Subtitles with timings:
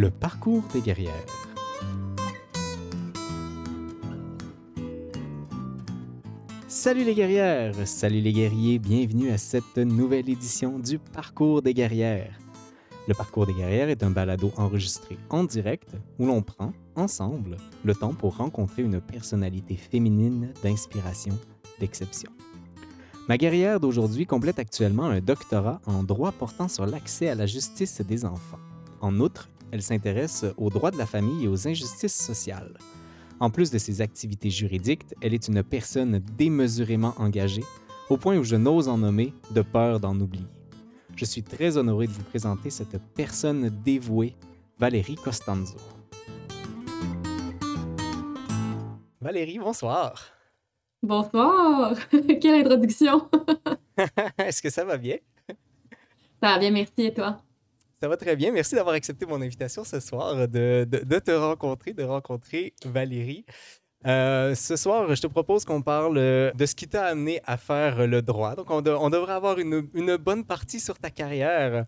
[0.00, 1.12] Le parcours des guerrières.
[6.68, 12.32] Salut les guerrières, salut les guerriers, bienvenue à cette nouvelle édition du Parcours des guerrières.
[13.08, 17.94] Le Parcours des guerrières est un balado enregistré en direct où l'on prend, ensemble, le
[17.94, 21.38] temps pour rencontrer une personnalité féminine d'inspiration,
[21.78, 22.30] d'exception.
[23.28, 28.00] Ma guerrière d'aujourd'hui complète actuellement un doctorat en droit portant sur l'accès à la justice
[28.00, 28.58] des enfants.
[29.02, 32.76] En outre, elle s'intéresse aux droits de la famille et aux injustices sociales.
[33.38, 37.64] En plus de ses activités juridiques, elle est une personne démesurément engagée,
[38.08, 40.46] au point où je n'ose en nommer de peur d'en oublier.
[41.16, 44.34] Je suis très honoré de vous présenter cette personne dévouée,
[44.78, 45.76] Valérie Costanzo.
[49.20, 50.32] Valérie, bonsoir.
[51.02, 51.94] Bonsoir!
[52.40, 53.28] Quelle introduction!
[54.38, 55.16] Est-ce que ça va bien?
[56.42, 57.02] Ça va bien, merci.
[57.02, 57.42] Et toi?
[58.02, 58.50] Ça va très bien.
[58.50, 63.44] Merci d'avoir accepté mon invitation ce soir, de, de- de te rencontrer, de rencontrer Valérie.
[64.06, 67.58] Euh, ce soir, je te propose qu'on parle euh, de ce qui t'a amené à
[67.58, 68.54] faire le droit.
[68.56, 71.84] Donc, on, de- on devrait avoir une, une bonne partie sur ta carrière.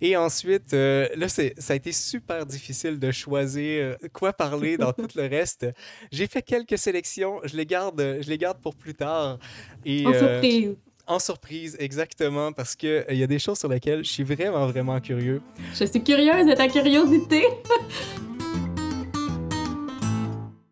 [0.00, 4.92] Et ensuite, euh, là, ça a été super difficile de choisir euh, quoi parler dans
[4.92, 5.64] tout le reste.
[6.10, 7.38] J'ai fait quelques sélections.
[7.44, 9.38] Je les garde, je les garde pour plus tard.
[9.84, 10.74] Et, En euh, surprise.
[11.12, 14.66] En surprise, exactement, parce qu'il il y a des choses sur lesquelles je suis vraiment,
[14.66, 15.42] vraiment curieux.
[15.74, 17.44] Je suis curieuse de ta curiosité.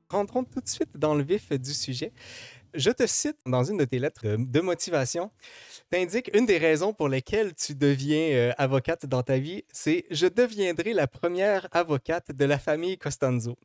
[0.08, 2.12] Rentrons tout de suite dans le vif du sujet.
[2.74, 5.30] Je te cite dans une de tes lettres de motivation.
[5.90, 10.04] Tu indiques une des raisons pour lesquelles tu deviens euh, avocate dans ta vie, c'est
[10.10, 13.58] Je deviendrai la première avocate de la famille Costanzo.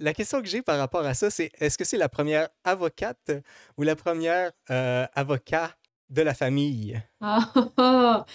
[0.00, 3.32] La question que j'ai par rapport à ça, c'est est-ce que c'est la première avocate
[3.78, 5.74] ou la première euh, avocat
[6.12, 7.00] de la famille?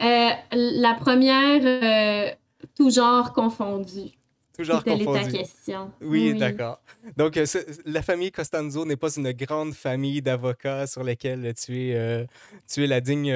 [0.00, 2.30] Euh, la première, euh,
[2.76, 4.12] tout genre confondu.
[4.60, 5.90] Est ta question.
[6.00, 6.80] Oui, d'accord.
[7.16, 11.88] Donc, euh, ce- la famille Costanzo n'est pas une grande famille d'avocats sur lesquels tu
[11.90, 12.24] es, euh,
[12.72, 13.34] tu es la digne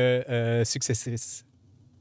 [0.64, 1.44] successrice.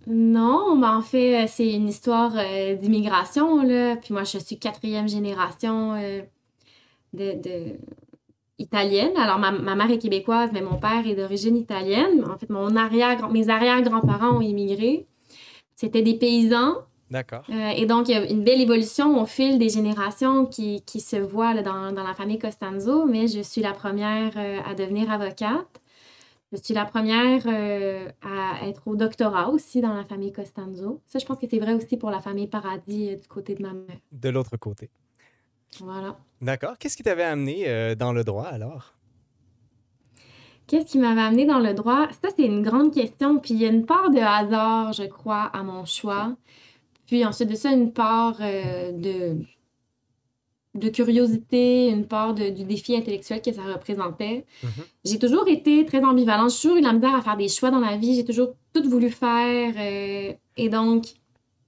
[0.08, 2.34] Non, mais en fait, c'est une histoire
[2.80, 3.96] d'immigration, là.
[3.96, 5.96] Puis moi, je suis quatrième génération
[7.14, 7.78] de, de-
[8.62, 9.16] italienne.
[9.18, 12.24] Alors, ma, ma mère est québécoise, mais mon père est d'origine italienne.
[12.26, 15.08] En fait, mon arrière, mes arrière-grands-parents ont immigré.
[15.76, 16.76] C'était des paysans.
[17.10, 17.44] D'accord.
[17.50, 21.02] Euh, et donc, il y a une belle évolution au fil des générations qui, qui
[21.02, 24.76] se voit là, dans, dans la famille Costanzo, mais je suis la première euh, à
[24.76, 25.82] devenir avocate.
[26.54, 31.02] Je suis la première euh, à être au doctorat aussi dans la famille Costanzo.
[31.06, 33.74] Ça, je pense que c'est vrai aussi pour la famille Paradis du côté de ma
[33.74, 33.98] mère.
[34.12, 34.90] De l'autre côté.
[35.80, 36.18] Voilà.
[36.42, 36.78] D'accord.
[36.78, 38.94] Qu'est-ce qui t'avait amené euh, dans le droit alors?
[40.68, 42.08] Qu'est-ce qui m'avait amené dans le droit?
[42.22, 43.40] Ça, c'est une grande question.
[43.40, 46.36] Puis il y a une part de hasard, je crois, à mon choix.
[47.08, 49.44] Puis ensuite de ça, une part euh, de,
[50.76, 54.46] de curiosité, une part de- du défi intellectuel que ça représentait.
[54.64, 54.70] Mhm.
[55.04, 56.52] J'ai toujours été très ambivalente.
[56.52, 58.16] J'ai toujours eu la misère à faire des choix dans la vie.
[58.16, 59.74] J'ai toujours tout voulu faire.
[59.78, 61.06] euh, et donc,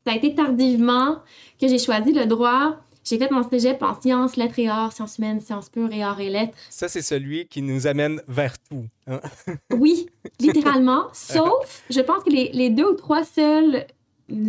[0.06, 1.20] ça a été tardivement
[1.60, 2.78] que j'ai choisi le droit.
[3.04, 6.22] J'ai fait mon cégep en sciences, lettres et arts, sciences humaines, sciences pures et arts
[6.22, 6.58] et lettres.
[6.70, 8.86] Ça, c'est celui qui nous amène vers tout.
[9.08, 9.20] hein?
[9.74, 10.08] Oui,
[10.40, 11.08] littéralement.
[11.14, 13.86] Sauf, je pense que les, les deux ou trois seules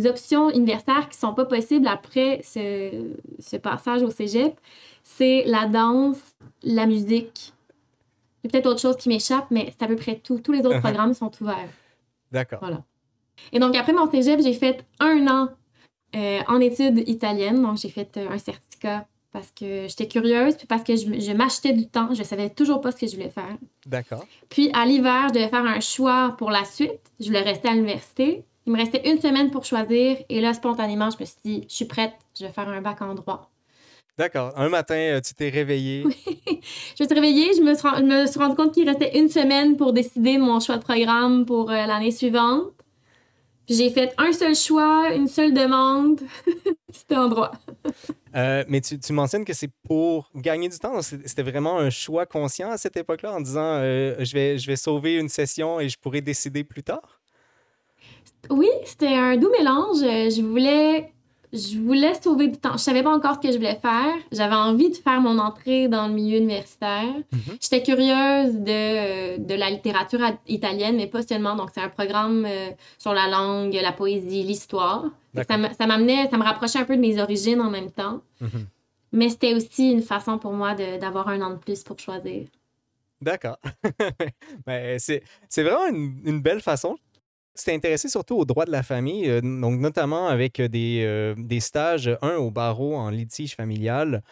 [0.05, 4.53] options universitaires qui sont pas possibles après ce, ce passage au cégep,
[5.03, 6.17] c'est la danse,
[6.63, 7.51] la musique.
[8.43, 10.39] Il y a peut-être autre chose qui m'échappe, mais c'est à peu près tout.
[10.39, 10.81] Tous les autres Uh-huh.
[10.81, 11.69] programmes sont ouverts.
[12.31, 12.59] D'accord.
[12.61, 12.83] Voilà.
[13.51, 15.49] Et donc, après mon cégep, j'ai fait un an
[16.15, 17.61] euh, en études italiennes.
[17.61, 21.31] Donc, j'ai fait euh, un certificat parce que j'étais curieuse, puis parce que je, je
[21.33, 22.13] m'achetais du temps.
[22.13, 23.57] Je savais toujours pas ce que je voulais faire.
[23.85, 24.25] D'accord.
[24.49, 27.01] Puis à l'hiver, je devais faire un choix pour la suite.
[27.19, 28.45] Je voulais rester à l'université.
[28.65, 30.17] Il me restait une semaine pour choisir.
[30.29, 33.01] Et là, spontanément, je me suis dit, je suis prête, je vais faire un bac
[33.01, 33.51] en droit.
[34.17, 34.53] D'accord.
[34.55, 36.03] Un matin, euh, tu t'es réveillé.
[36.97, 39.27] Je me suis réveillée, je me suis, je me suis rendu compte qu'il restait une
[39.29, 42.71] semaine pour décider de mon choix de programme pour l'année suivante.
[43.65, 46.21] Puis j'ai fait un seul choix, une seule demande.
[46.91, 47.51] C'était en droit.
[48.35, 51.01] Euh, mais tu, tu mentionnes que c'est pour gagner du temps.
[51.01, 54.75] C'était vraiment un choix conscient à cette époque-là en disant euh, je, vais, je vais
[54.75, 57.21] sauver une session et je pourrai décider plus tard?
[58.49, 60.03] Oui, c'était un doux mélange.
[60.03, 61.14] Euh, Je voulais,
[61.53, 62.73] je voulais sauver du temps.
[62.73, 64.13] Je savais pas encore ce que je voulais faire.
[64.31, 67.03] J'avais envie de faire mon entrée dans le milieu universitaire.
[67.31, 67.57] Mhm.
[67.61, 71.55] J'étais curieuse de, de la littérature a- italienne, mais pas seulement.
[71.55, 75.05] Donc, c'est un programme euh, sur la langue, la poésie, l'histoire.
[75.49, 78.21] Ça m'amenait, ça me rapprochait un peu de mes origines en même temps.
[78.41, 78.67] Mhm.
[79.11, 82.47] Mais c'était aussi une façon pour moi d'avoir un an de plus pour choisir.
[83.21, 83.57] D'accord.
[84.97, 86.97] C'est c'est vraiment une, une belle façon.
[87.63, 91.61] T'es intéressé surtout aux droits de la famille, euh, donc notamment avec des, euh, des
[91.61, 94.23] stages, un au barreau en litige familial,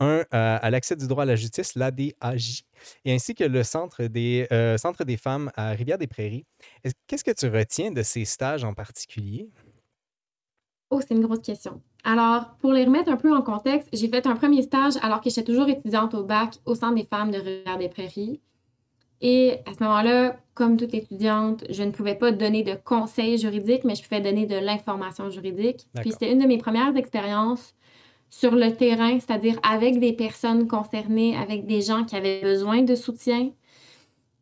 [0.00, 2.64] un à, l'accès du droit à la justice, l'ADAJ,
[3.04, 6.44] et ainsi que le Centre des, euh, Centre des femmes à Rivière-des-Prairies.
[7.06, 9.48] Qu'est-ce que tu retiens de ces stages en particulier?
[10.90, 11.80] Oh, c'est une grosse question.
[12.04, 15.30] Alors, pour les remettre un peu en contexte, j'ai fait un premier stage alors que
[15.30, 18.40] j'étais toujours étudiante au bac au Centre des femmes de Rivière-des-Prairies.
[19.22, 23.84] Et à ce moment-là, comme toute étudiante, je ne pouvais pas donner de conseils juridiques,
[23.84, 25.86] mais je pouvais donner de l'information juridique.
[25.94, 27.74] Puis c'était une de mes premières expériences
[28.30, 32.96] sur le terrain, c'est-à-dire avec des personnes concernées, avec des gens qui avaient besoin de
[32.96, 33.50] soutien.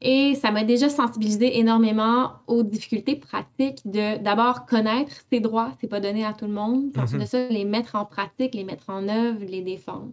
[0.01, 5.89] Et ça m'a déjà sensibilisé énormément aux difficultés pratiques de d'abord connaître ses droits, c'est
[5.89, 6.91] pas donné à tout le monde.
[6.91, 10.13] Puis ensuite de ça, les mettre en pratique, les mettre en œuvre, les défendre.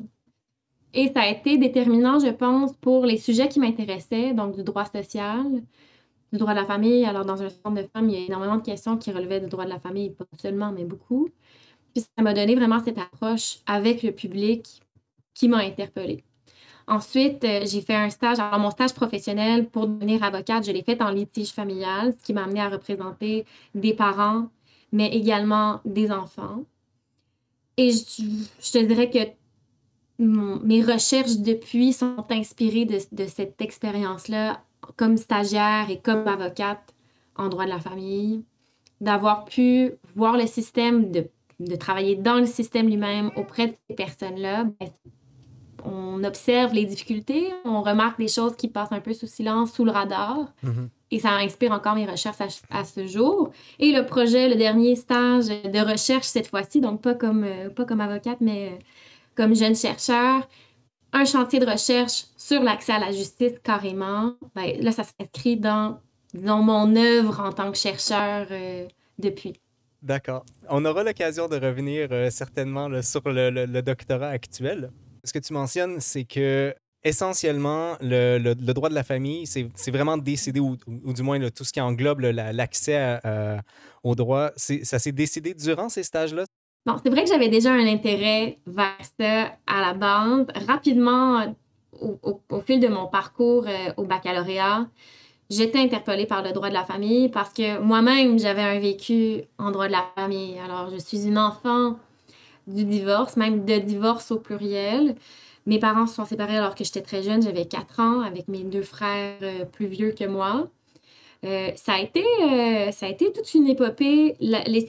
[0.93, 4.85] Et ça a été déterminant, je pense, pour les sujets qui m'intéressaient, donc du droit
[4.85, 5.45] social,
[6.31, 7.05] du droit de la famille.
[7.05, 9.47] Alors, dans un centre de femmes, il y a énormément de questions qui relevaient du
[9.47, 11.29] droit de la famille, pas seulement, mais beaucoup.
[11.93, 14.81] Puis ça m'a donné vraiment cette approche avec le public
[15.33, 16.23] qui m'a interpellée.
[16.87, 18.39] Ensuite, euh, j'ai fait un stage.
[18.39, 22.33] Alors, mon stage professionnel pour devenir avocate, je l'ai fait en litige familial, ce qui
[22.33, 23.45] m'a amené à représenter
[23.75, 24.47] des parents,
[24.91, 26.63] mais également des enfants.
[27.75, 28.23] Et je,
[28.59, 29.19] je te dirais que
[30.19, 34.61] mes recherches depuis sont inspirées de, cette expérience-là
[34.95, 36.93] comme stagiaire et comme avocate
[37.35, 38.43] en droit de la famille,
[39.01, 44.65] d'avoir pu voir le système, de, travailler dans le système lui-même auprès de ces personnes-là.
[44.79, 44.89] Ben,
[45.85, 49.85] on observe les difficultés, on remarque des choses qui passent un peu sous silence, sous
[49.85, 50.51] le radar.
[50.63, 50.87] Mm-hmm.
[51.11, 52.37] Et ça inspire encore mes recherches
[52.69, 53.51] à, ce jour.
[53.79, 57.85] Et le projet, le dernier stage de recherche cette fois-ci, donc pas comme, euh, pas
[57.85, 58.77] comme avocate, mais euh,
[59.37, 60.49] comme jeune chercheur,
[61.13, 65.99] un chantier de recherche sur l'accès à la justice carrément, ben, là, ça s'inscrit dans,
[66.33, 68.87] dans mon œuvre en tant que chercheur euh,
[69.19, 69.53] depuis.
[70.01, 70.43] D'accord.
[70.69, 74.91] On aura l'occasion de revenir euh, certainement sur le, doctorat actuel.
[75.23, 76.73] Ce que tu mentionnes, c'est que
[77.03, 80.77] essentiellement, le, droit de la famille, c'est vraiment décidé, ou,
[81.13, 83.19] du moins tout ce qui englobe l'accès
[84.03, 86.45] au droit, ça s'est décidé durant ces stages-là?
[87.03, 90.47] C'est vrai que j'avais déjà un intérêt vers ça à la base.
[90.67, 91.53] Rapidement,
[92.01, 94.87] au, fil de mon parcours euh, au baccalauréat,
[95.49, 99.71] j'étais interpellée par le droit de la famille parce que moi-même, j'avais un vécu en
[99.71, 100.57] droit de la famille.
[100.59, 101.97] Alors, je suis une enfant
[102.67, 105.15] du divorce, même de divorce au pluriel.
[105.65, 108.63] Mes parents se sont séparés alors que j'étais très jeune, j'avais 4 ans, avec mes
[108.63, 110.69] deux frères euh, plus vieux que moi.
[111.45, 114.35] Euh, ça, a été, euh, ça a été toute une épopée.
[114.39, 114.85] La, les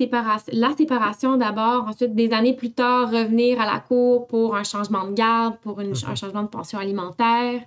[0.52, 5.04] la séparation d'abord, ensuite, des années plus tard, revenir à la cour pour un changement
[5.06, 6.16] de garde, pour une, un mhm.
[6.16, 7.60] changement de pension alimentaire.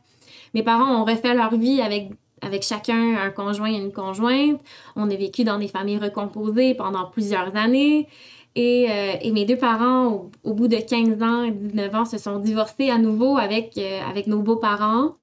[0.53, 2.09] Mes parents ont refait leur vie avec,
[2.41, 4.59] avec chacun un conjoint et une conjointe.
[4.95, 8.07] On a vécu dans des familles recomposées pendant plusieurs années.
[8.55, 12.17] Et, euh, et mes deux parents, au, bout de 15 ans et 19 ans, se
[12.17, 15.15] sont divorcés à nouveau avec, avec nos beaux-parents.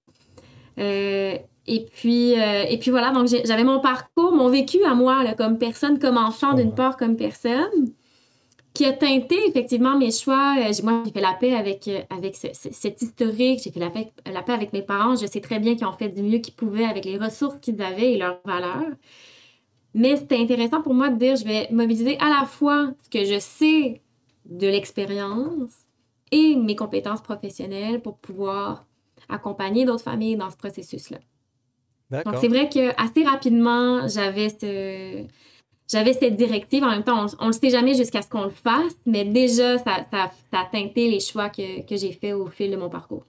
[1.71, 5.35] Et puis, euh, et puis voilà, donc j'avais mon parcours, mon vécu à moi, là,
[5.35, 7.93] comme personne, comme enfant d'une part, comme personne,
[8.73, 10.55] qui a teinté effectivement mes choix.
[10.59, 14.11] Euh, moi, j'ai fait la paix avec, euh, avec cette historique, j'ai fait la paix,
[14.33, 15.15] la paix avec mes parents.
[15.15, 17.83] Je sais très bien qu'ils ont fait du mieux qu'ils pouvaient avec les ressources qu'ils
[17.83, 18.95] avaient et leurs valeurs.
[19.93, 23.27] Mais c'était intéressant pour moi de dire, je vais mobiliser à la fois ce que
[23.27, 24.01] je sais
[24.47, 25.71] de l'expérience
[26.33, 28.87] et mes compétences professionnelles pour pouvoir
[29.29, 31.19] accompagner d'autres familles dans ce processus-là.
[32.11, 35.25] Donc, c'est vrai que assez rapidement, j'avais ce...
[35.91, 36.85] J'avais cette directive.
[36.85, 39.79] En même temps, on ne le sait jamais jusqu'à ce qu'on le fasse, mais déjà,
[39.79, 42.91] ça, ça, ça a teinté les choix que, que j'ai faits au fil de mon
[42.91, 43.25] parcours.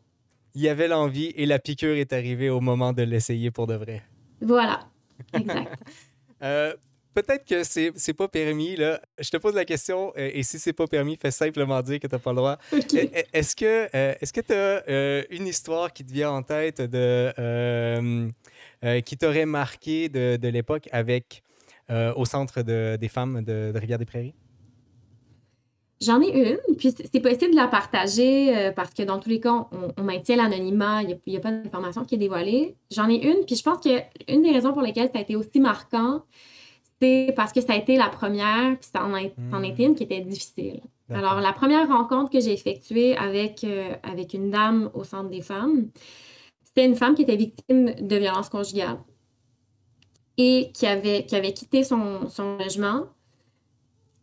[0.55, 3.75] Il y avait l'envie et la piqûre est arrivée au moment de l'essayer pour de
[3.75, 4.03] vrai.
[4.41, 4.81] Voilà,
[5.33, 5.74] exact.
[6.43, 6.74] euh,
[7.13, 8.75] Peut-être que c'est, c'est pas permis.
[8.75, 9.01] Là.
[9.17, 12.07] Je te pose la question, euh, et si c'est pas permis, fais simplement dire que
[12.07, 12.57] tu n'as pas le droit.
[13.33, 16.81] Est-ce que euh, est-ce que tu as euh, une histoire qui te vient en tête
[16.81, 17.33] de
[19.05, 21.43] qui t'aurait marqué de, de l'époque avec
[21.89, 24.36] au centre de, des femmes de, Rivière-des-Prairies?
[26.01, 29.67] J'en ai une, puis c'est possible de la partager parce que dans tous les cas,
[29.98, 32.77] on, maintient l'anonymat, il n'y a, a, pas d'information qui est dévoilée.
[32.89, 34.00] J'en ai une, puis je pense que
[34.31, 36.24] une des raisons pour lesquelles ça a été aussi marquant,
[37.01, 39.21] c'est parce que ça a été la première, puis ça en, a,
[39.67, 40.81] été une qui était difficile.
[41.12, 45.41] Alors, la première rencontre que j'ai effectuée avec, euh, avec une dame au centre des
[45.41, 45.88] femmes,
[46.69, 48.99] c'était une femme qui était victime de violences conjugales
[50.38, 53.07] et qui avait, qui avait quitté son, logement,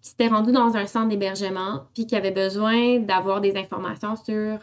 [0.00, 4.61] qui s'était rendue dans un centre d'hébergement, puis qui avait besoin d'avoir des informations sur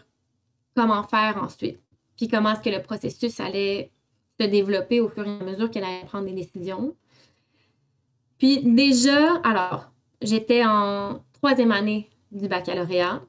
[0.78, 1.82] comment faire ensuite,
[2.16, 3.92] puis comment est-ce que le processus allait
[4.40, 6.96] se développer au fur et à mesure qu'elle allait prendre des décisions.
[8.38, 13.22] Puis déjà, alors, j'étais en troisième année du baccalauréat.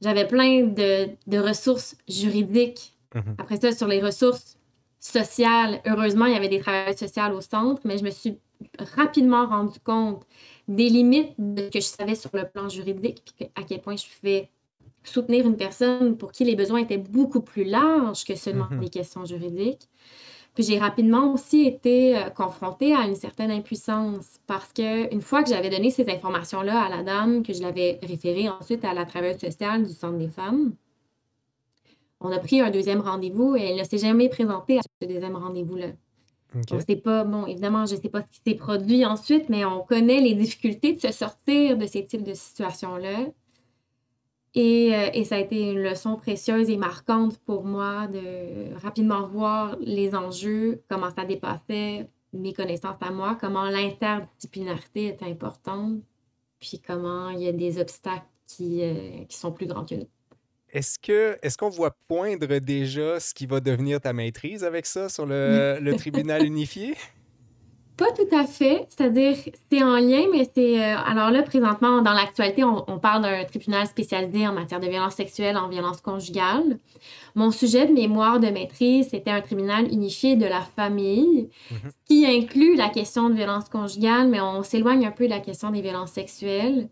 [0.00, 2.96] J'avais plein de ressources juridiques.
[3.14, 3.34] Mhm.
[3.38, 4.56] Après ça, sur les ressources
[5.00, 8.38] sociales, heureusement, il y avait des travailleurs sociaux au centre, mais je me suis
[8.96, 10.24] rapidement rendu compte
[10.68, 13.96] des limites de que je savais sur le plan juridique, puis que- à quel point
[13.96, 14.50] je pouvais
[15.04, 18.80] soutenir une personne pour qui les besoins étaient beaucoup plus larges que seulement Mhm.
[18.80, 19.88] des questions juridiques.
[20.54, 25.42] Puis j'ai rapidement aussi été euh, confrontée à une certaine impuissance parce que une fois
[25.42, 29.06] que j'avais donné ces informations-là à la dame, que je l'avais référée ensuite à la
[29.06, 30.74] travailleuse sociale du Centre des femmes,
[32.20, 35.36] on a pris un deuxième rendez-vous et elle ne s'est jamais présentée à ce deuxième
[35.36, 35.88] rendez-vous-là.
[36.54, 36.64] OK.
[36.72, 39.64] On sait pas, bon, évidemment, je ne sais pas ce qui s'est produit ensuite, mais
[39.64, 43.26] on connaît les difficultés de se sortir de ces types de situations-là.
[44.54, 49.26] Et, euh, et ça a été une leçon précieuse et marquante pour moi de rapidement
[49.28, 56.00] voir les enjeux, comment ça dépassait mes connaissances à moi, comment l'interdisciplinarité est importante,
[56.58, 60.08] puis comment il y a des obstacles qui, euh, qui sont plus grands que nous.
[60.72, 65.08] Est-ce que est-ce qu'on voit poindre déjà ce qui va devenir ta maîtrise avec ça
[65.08, 66.94] sur le, le tribunal unifié?
[67.96, 69.36] Pas tout à fait, c'est-à-dire
[69.70, 70.82] c'est en lien, mais c'est...
[70.82, 74.86] euh, alors là, présentement, dans l'actualité, on, on parle d'un tribunal spécialisé en matière de
[74.86, 76.78] violence sexuelle, en violence conjugale.
[77.34, 81.90] Mon sujet de mémoire de maîtrise, c'était un tribunal unifié de la famille, Mhm.
[81.90, 85.40] ce qui inclut la question de violence conjugale, mais on s'éloigne un peu de la
[85.40, 86.88] question des violences sexuelles.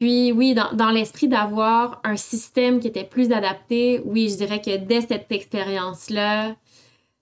[0.00, 4.60] Puis oui, dans, dans l'esprit d'avoir un système qui était plus adapté, oui, je dirais
[4.60, 6.56] que dès cette expérience-là,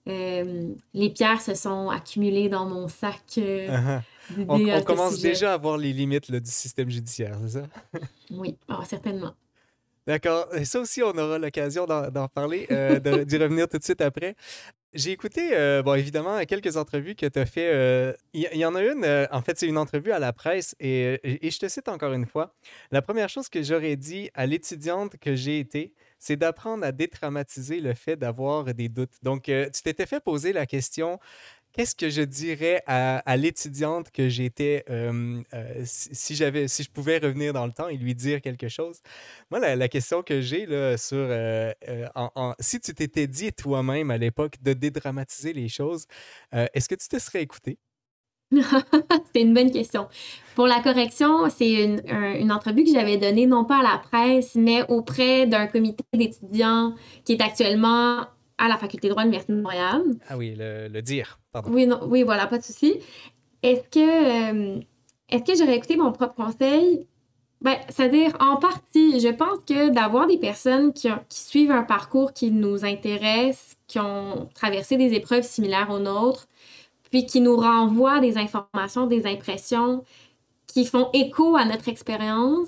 [0.07, 3.99] euh, les pierres se sont accumulées dans mon sac euh,
[4.29, 4.45] Uh-huh.
[4.47, 5.29] On, commence sujet.
[5.29, 7.67] déjà à voir les limites là, du système judiciaire, c'est ça?
[8.31, 9.33] Oui, ah, certainement.
[10.07, 10.47] D'accord.
[10.55, 14.35] Et ça aussi, on aura l'occasion d'en parler, euh, d'y revenir tout de suite après.
[14.93, 17.71] J'ai écouté, euh, bon, évidemment, quelques entrevues que tu as fait.
[17.73, 20.19] euh, Il y, il y en a une, euh, en fait, c'est une entrevue à
[20.19, 22.53] la presse et, et je te cite encore une fois.
[22.91, 27.79] La première chose que j'aurais dit à l'étudiante que j'ai été, c'est d'apprendre à détraumatiser
[27.79, 29.15] le fait d'avoir des doutes.
[29.23, 31.19] Donc, euh, tu t'étais fait poser la question.
[31.73, 37.17] Qu'est-ce que je dirais à, l'étudiante que j'étais euh, euh, si, j'avais, si je pouvais
[37.17, 39.01] revenir dans le temps et lui dire quelque chose?
[39.49, 41.73] Moi, la, question que j'ai là, sur euh,
[42.59, 46.05] si tu t'étais dit toi-même à l'époque de dédramatiser les choses,
[46.51, 47.79] est-ce que tu te serais écouté?
[49.33, 50.07] C'est une bonne question.
[50.55, 53.97] Pour la correction, c'est une, un- une entrevue que j'avais donnée non pas à la
[53.97, 56.93] presse, mais auprès d'un comité d'étudiants
[57.25, 58.27] qui est actuellement
[58.63, 60.03] à la Faculté de droit de l'Université de Montréal.
[60.29, 61.69] Ah oui, le, le dire, pardon.
[61.71, 62.99] Oui, non, oui, voilà, pas de souci.
[63.61, 64.79] Est-ce que, euh,
[65.29, 67.07] est-ce que j'aurais écouté mon propre conseil?
[67.61, 71.83] Ben, c'est-à-dire, en partie, je pense que d'avoir des personnes qui, ont- qui suivent un
[71.83, 76.47] parcours qui nous intéresse, qui ont traversé des épreuves similaires aux nôtres,
[77.09, 80.03] puis qui nous renvoient des informations, des impressions
[80.67, 82.67] qui font écho à notre expérience,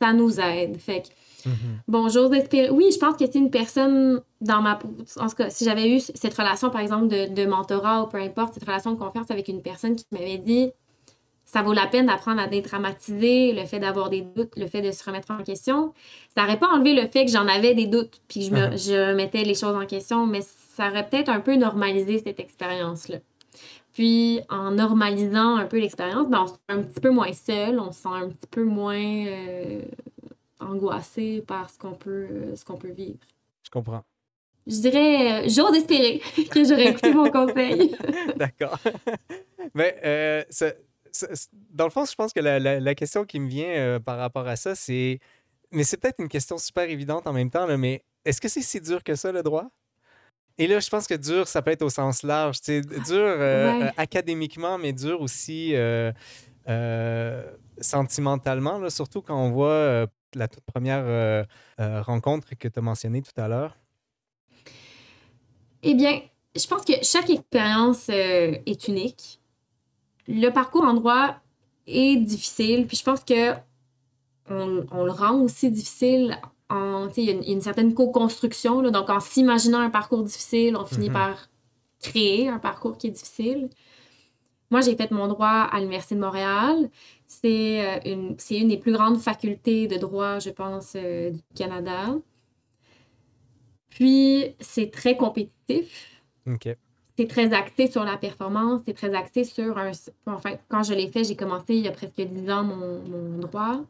[0.00, 0.76] ça nous aide.
[0.78, 1.08] Fait que,
[1.46, 1.80] Mhm.
[1.88, 2.70] Bon, j'ose espérer.
[2.70, 4.78] Oui, je pense que c'est une personne dans ma.
[5.18, 8.18] En tout cas, si j'avais eu cette relation, par exemple, de, de mentorat ou peu
[8.18, 10.70] importe, cette relation de confiance avec une personne qui m'avait dit
[11.44, 14.90] ça vaut la peine d'apprendre à dédramatiser le fait d'avoir des doutes, le fait de
[14.90, 15.92] se remettre en question,
[16.34, 18.76] ça n'aurait pas enlevé le fait que j'en avais des doutes puis que je, me,
[18.76, 23.18] je remettais les choses en question, mais ça aurait peut-être un peu normalisé cette expérience-là.
[23.92, 27.78] Puis, en normalisant un peu l'expérience, ben, on se sent un petit peu moins seul,
[27.78, 29.82] on se sent un petit peu moins euh,
[30.64, 33.18] angoissé par ce qu'on peut, euh, ce qu'on peut vivre.
[33.64, 34.02] Je comprends.
[34.66, 37.94] Je dirais, euh, j'ose espérer que j'aurais écouté mon conseil.
[38.36, 38.78] D'accord.
[39.74, 40.72] Mais euh, ça-
[41.12, 41.26] ça-
[41.70, 44.16] dans le fond, je pense que la, la- la question qui me vient euh, par
[44.18, 45.20] rapport à ça, c'est.
[45.70, 48.62] Mais c'est peut-être une question super évidente en même temps, là, mais est-ce que c'est
[48.62, 49.66] si dur que ça, le droit?
[50.56, 52.60] Et là, je pense que dur, ça peut être au sens large.
[52.60, 53.90] tu sais, Dur euh, Ouais.
[53.96, 55.74] académiquement, mais dur aussi
[57.80, 60.06] sentimentalement, là, surtout quand on voit
[60.38, 61.44] la toute première euh,
[61.80, 63.76] euh, rencontre que tu as mentionnée tout à l'heure?
[65.82, 66.20] Eh bien,
[66.56, 69.40] je pense que chaque expérience euh, est unique.
[70.28, 71.36] Le parcours en droit
[71.86, 73.52] est difficile, puis je pense que
[74.50, 76.38] on, on le rend aussi difficile
[76.70, 78.90] en, il y, a une- il y a une certaine co-construction, là.
[78.90, 81.12] donc en s'imaginant un parcours difficile, on finit Mhm.
[81.14, 81.48] par
[82.00, 83.68] créer un parcours qui est difficile.
[84.70, 86.90] Moi, j'ai fait mon droit à l'Université de Montréal.
[87.42, 92.14] C'est euh, une, une des plus grandes facultés de droit, je pense, euh, du Canada.
[93.90, 96.22] Puis, c'est très compétitif.
[96.46, 96.68] OK.
[97.16, 99.92] C'est très axé sur la performance, c'est très axé sur un...
[100.26, 103.38] Enfin, quand je l'ai fait, j'ai commencé il y a presque 10 ans mon, mon
[103.38, 103.80] droit.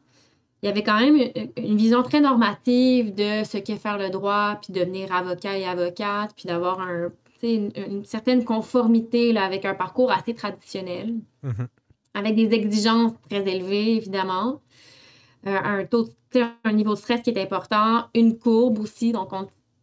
[0.63, 4.11] Il y avait quand même une, une vision très normative de ce qu'est faire le
[4.11, 7.11] droit, puis devenir avocat et avocate, puis d'avoir un,
[7.43, 11.15] une, une certaine conformité là, avec un parcours assez traditionnel.
[11.43, 11.69] Mhm.
[12.15, 14.61] Avec des exigences très élevées, évidemment.
[15.47, 16.09] Euh, un taux,
[16.65, 19.31] un niveau de stress qui est important, une courbe aussi, donc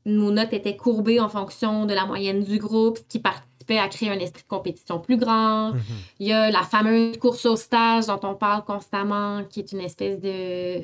[0.06, 3.88] nos notes étaient courbées en fonction de la moyenne du groupe, ce qui participait à
[3.88, 5.74] créer un esprit de compétition plus grand.
[5.74, 5.82] Mhm.
[6.20, 9.82] Il y a la fameuse course au stage dont on parle constamment, qui est une
[9.82, 10.84] espèce de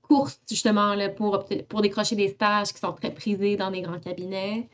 [0.00, 3.98] course justement là, pour, pour décrocher des stages qui sont très prisés dans des grands
[3.98, 4.68] cabinets.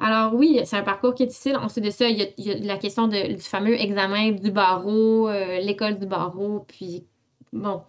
[0.00, 1.56] Alors oui, c'est un parcours qui est difficile.
[1.56, 5.98] Ensuite de ça, il y a, la question du fameux examen du barreau, euh, l'école
[5.98, 6.64] du barreau.
[6.66, 7.04] Puis
[7.52, 7.82] bon,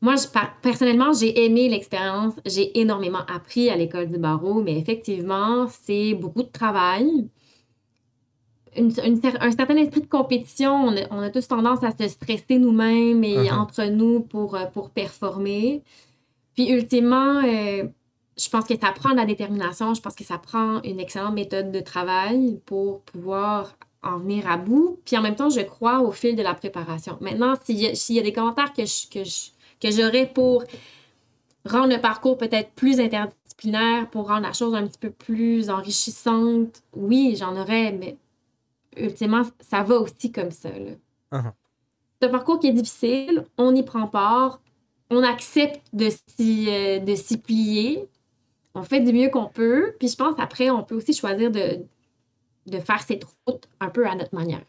[0.00, 0.26] moi, je,
[0.62, 2.32] personnellement, j'ai aimé l'expérience.
[2.46, 7.28] J'ai énormément appris à l'école du barreau, mais effectivement, c'est beaucoup de travail.
[8.78, 10.90] un certain esprit de compétition.
[11.10, 13.52] On a, tous tendance à se stresser nous-mêmes et uh-huh.
[13.52, 15.82] entre nous pour, euh, pour performer.
[16.54, 17.84] Puis, ultimement, euh,
[18.40, 19.94] je pense que ça prend de la détermination.
[19.94, 24.56] Je pense que ça prend une excellente méthode de travail pour pouvoir en venir à
[24.56, 24.98] bout.
[25.04, 27.18] Puis, en même temps, je crois au fil de la préparation.
[27.20, 30.64] Maintenant, s'il y, y, a des commentaires que je, que je que j'aurais pour
[31.64, 36.82] rendre le parcours peut-être plus interdisciplinaire, pour rendre la chose un petit peu plus enrichissante.
[36.94, 38.16] Oui, j'en aurais, mais
[38.96, 40.70] ultimement, ça va aussi comme ça.
[41.32, 41.52] Uh-huh.
[42.20, 44.60] C'est un parcours qui est difficile, on y prend part,
[45.10, 48.08] on accepte de s'y, euh, de s'y plier,
[48.74, 51.84] on fait du mieux qu'on peut, puis je pense après, on peut aussi choisir de,
[52.66, 54.64] de faire cette route un peu à notre manière.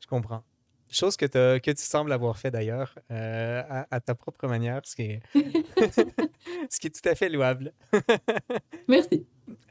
[0.00, 0.42] Je comprends.
[0.90, 5.02] Chose que, que tu sembles avoir fait d'ailleurs euh, à, ta propre manière, ce qui
[5.02, 5.22] est,
[6.70, 7.72] ce qui est tout à fait louable.
[8.88, 9.26] Merci.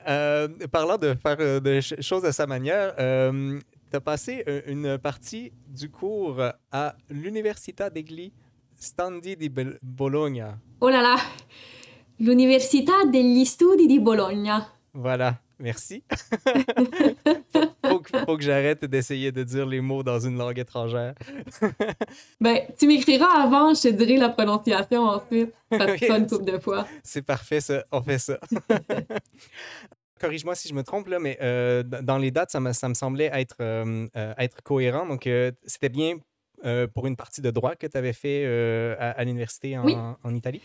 [0.08, 5.54] Euh, parlant de faire euh, des choses à sa manière, tu as passé une partie
[5.68, 8.32] du cours à l'Università degli
[8.76, 9.50] Studi di
[9.84, 10.58] Bologna.
[10.80, 11.18] Oh là là!
[12.22, 14.64] L'Università degli Studi di Bologna.
[14.94, 15.42] Voilà.
[15.58, 16.04] Merci.
[17.84, 21.16] faut, faut que j'arrête d'essayer de dire les mots dans une langue étrangère.
[22.40, 25.52] ben, tu m'écriras avant, je te dirai la prononciation ensuite.
[25.72, 26.86] Ça te une couple de fois.
[27.04, 27.86] C'est parfait, ça.
[27.92, 28.40] On fait ça.
[30.20, 32.94] Corrige-moi si je me trompe, là, mais euh, dans les dates, ça me, ça me
[32.94, 35.08] semblait être, euh, euh, être cohérent.
[35.08, 35.28] Donc,
[35.66, 36.18] c'était bien
[36.94, 38.46] pour une partie de droit que tu avais fait
[39.00, 40.62] à, l'université en, en, Italie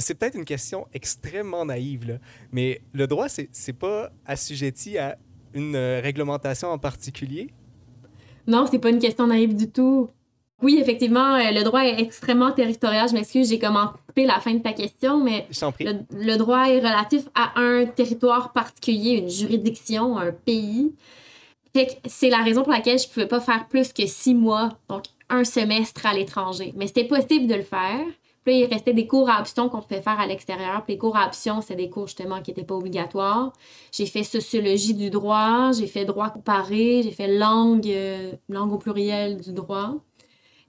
[0.00, 2.18] c'est peut-être une question extrêmement naïve,
[2.52, 5.16] mais le droit, c'est, c'est pas assujetti à
[5.54, 7.50] une euh, réglementation en particulier?
[8.46, 10.08] Non, c'est pas une question naïve du tout.
[10.62, 13.08] Oui, effectivement, euh, le droit est extrêmement territorial.
[13.08, 15.46] Je m'excuse, j'ai commencé la fin de ta question, mais
[15.80, 20.92] le, le, droit est relatif à un territoire particulier, une juridiction, un pays.
[22.06, 25.44] c'est la raison pour laquelle je pouvais pas faire plus que six mois, donc un
[25.44, 26.72] semestre à l'étranger.
[26.76, 28.00] Mais c'était possible de le faire.
[28.48, 30.82] Puis il restait des cours à option qu'on pouvait faire à l'extérieur.
[30.82, 33.52] Puis les cours à option, c'est des cours justement qui n'étaient pas obligatoires.
[33.92, 38.78] J'ai fait sociologie du droit, j'ai fait droit comparé, j'ai fait langue, euh, langue au
[38.78, 39.96] pluriel du droit.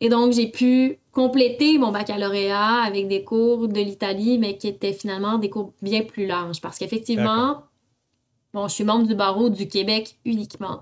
[0.01, 4.91] Et donc, j'ai pu compléter mon baccalauréat avec des cours de l'Italie, mais qui étaient
[4.91, 6.59] finalement des cours bien plus larges.
[6.59, 7.63] Parce qu'effectivement,
[8.53, 10.81] bon, je suis membre du barreau du Québec uniquement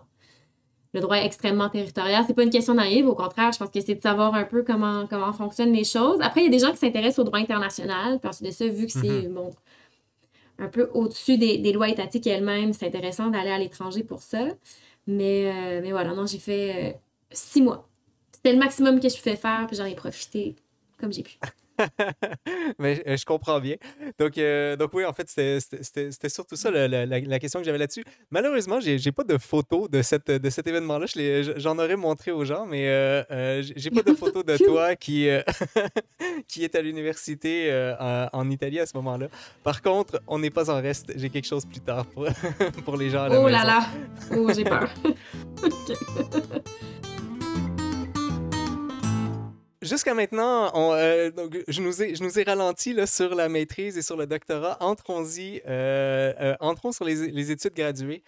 [0.98, 2.24] le droit est extrêmement territorial.
[2.26, 4.64] C'est pas une question naïve, au contraire, je pense que c'est de savoir un peu
[4.64, 6.20] comment, comment fonctionnent les choses.
[6.22, 8.68] Après, il y a des gens qui s'intéressent au droit international, parce que de ça,
[8.68, 9.52] vu que c'est mhm.
[10.60, 14.48] un peu au-dessus des, lois étatiques elles-mêmes, c'est intéressant d'aller à l'étranger pour ça.
[15.06, 16.98] Mais, euh, mais voilà, non, j'ai fait euh,
[17.32, 17.88] six mois.
[18.32, 20.56] C'était le maximum que je pouvais faire, puis j'en ai profité
[21.00, 21.38] comme j'ai pu.
[22.80, 23.76] Mais euh, je comprends bien.
[24.18, 28.04] Donc, euh, donc oui, en fait, c'était surtout ça la, la, question que j'avais là-dessus.
[28.32, 31.06] Malheureusement, j'ai n'ai pas de photo de, cette, de cet événement-là.
[31.58, 35.28] J'en aurais montré aux gens, mais euh, j'ai pas de photo de toi qui,
[36.48, 39.28] qui est à l'université en, Italie à ce moment-là.
[39.64, 41.12] Par contre, on n'est pas en reste.
[41.16, 42.28] J'ai quelque chose plus tard pour,
[42.86, 43.88] pour les gens à la Oh là là!
[44.36, 44.90] Oh, j'ai peur.
[49.88, 51.32] Jusqu'à maintenant, euh,
[51.70, 54.76] je, nous ai, je ralenti là, sur la maîtrise et sur le doctorat.
[54.82, 58.22] Entrons-y, euh, euh, entrons sur les, études graduées.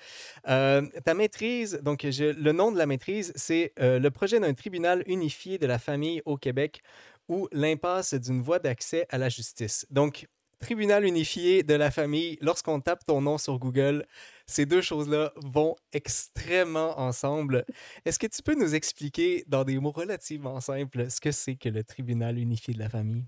[0.46, 5.68] ta maîtrise, donc le nom de la maîtrise, c'est le projet d'un tribunal unifié de
[5.68, 6.82] la famille au Québec
[7.28, 9.86] ou l'impasse d'une voie d'accès à la justice.
[9.92, 10.28] Donc,
[10.60, 14.06] tribunal unifié de la famille, lorsqu'on tape ton nom sur Google,
[14.46, 17.66] ces deux choses-là vont extrêmement ensemble.
[18.06, 21.70] Est-ce que tu peux nous expliquer, dans des mots relativement simples, ce que c'est que
[21.70, 23.26] le tribunal unifié de la famille?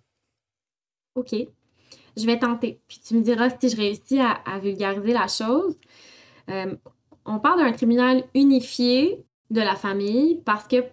[1.15, 1.33] OK.
[2.17, 2.81] Je vais tenter.
[2.87, 5.77] Puis tu me diras si je réussis à, vulgariser la chose.
[6.49, 6.75] Euh,
[7.25, 10.83] on parle d'un tribunal unifié de la famille parce que,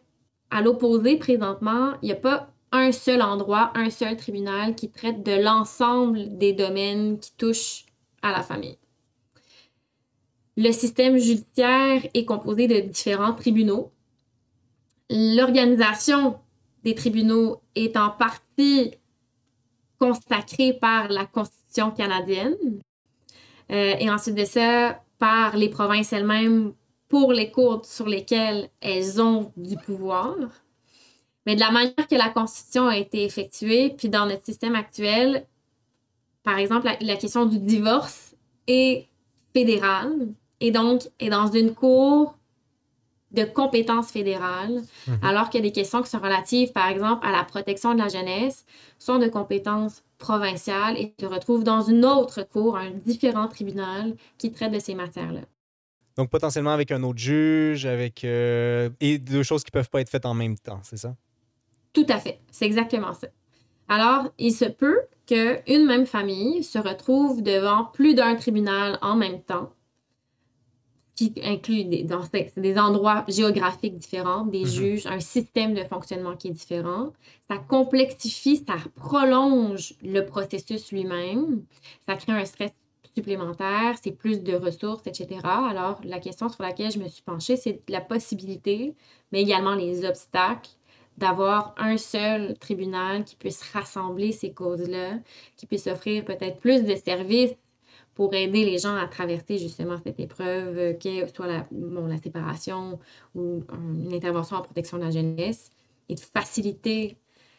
[0.51, 5.23] à l'opposé, présentement, il n'y a pas un seul endroit, un seul tribunal qui traite
[5.23, 7.87] de l'ensemble des domaines qui touchent
[8.23, 8.79] à la famille.
[10.57, 13.93] Le système judiciaire est composé de différents tribunaux.
[15.11, 16.39] l'organisation
[16.85, 18.93] des tribunaux est en partie
[19.99, 22.57] consacrée par la Constitution canadienne.
[23.71, 26.73] Euh, et ensuite de ça, par les provinces elles-mêmes
[27.09, 30.37] pour les cours sur lesquelles elles ont du pouvoir.
[31.49, 35.47] Mais de la manière que la Constitution a été effectuée, puis dans notre système actuel,
[36.43, 39.07] par exemple, la, la question du divorce est
[39.55, 40.29] fédérale
[40.61, 42.37] et donc est dans une cour
[43.31, 45.21] de compétences fédérales, mhm.
[45.23, 48.67] alors que des questions qui sont relatives, par exemple, à la protection de la jeunesse,
[48.99, 54.53] sont de compétences provinciales et se retrouvent dans une autre cour, un différent tribunal qui
[54.53, 55.41] traite de ces matières-là.
[56.19, 58.23] Donc, potentiellement avec un autre juge, avec.
[58.25, 61.17] Euh, et deux choses qui ne peuvent pas être faites en même temps, c'est ça?
[61.93, 62.41] Tout à fait.
[62.51, 63.29] C'est exactement ça.
[63.89, 69.43] Alors, il se peut qu'une même famille se retrouve devant plus d'un tribunal en même
[69.43, 69.73] temps
[71.19, 72.23] qui inclut des, dans,
[72.57, 74.67] des endroits géographiques différents, des mhm.
[74.67, 77.13] juges, un système de fonctionnement qui est différent.
[77.51, 81.65] Ça complexifie, ça prolonge le processus lui-même.
[82.07, 82.71] Ça crée un stress
[83.17, 85.41] supplémentaire, c'est plus de ressources, etc.
[85.43, 88.95] Alors, la question sur laquelle je me suis penchée, c'est la possibilité,
[89.33, 90.71] mais également les obstacles
[91.19, 95.19] d'avoir un seul tribunal qui puisse rassembler ces causes-là,
[95.57, 97.57] qui puisse offrir peut-être plus de services
[98.15, 103.01] pour aider les gens à traverser justement cette épreuve, euh, qu'est soit la, la séparation
[103.35, 105.71] ou une intervention en protection de la jeunesse,
[106.09, 107.17] et de faciliter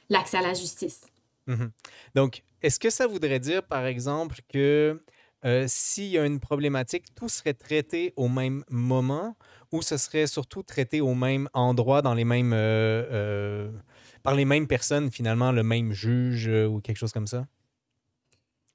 [0.10, 1.02] l'accès à la justice.
[1.48, 1.72] Mhm.
[2.16, 5.02] Donc, est-ce que ça voudrait dire, par exemple, que
[5.46, 9.36] euh, s'il y a une problématique, tout serait traité au même moment
[9.72, 13.70] ou ce serait surtout traité au même endroit, dans les mêmes, euh,
[14.24, 17.46] par les mêmes personnes, finalement, le même juge ou quelque chose comme ça?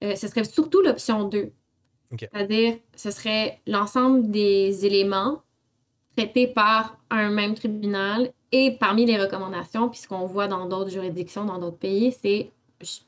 [0.02, 1.50] ce serait surtout l'option 2.
[2.18, 5.42] C'est-à-dire, ce serait l'ensemble des éléments
[6.16, 11.58] traités par un même tribunal et parmi les recommandations, puisqu'on voit dans d'autres juridictions, dans
[11.58, 12.50] d'autres pays, c'est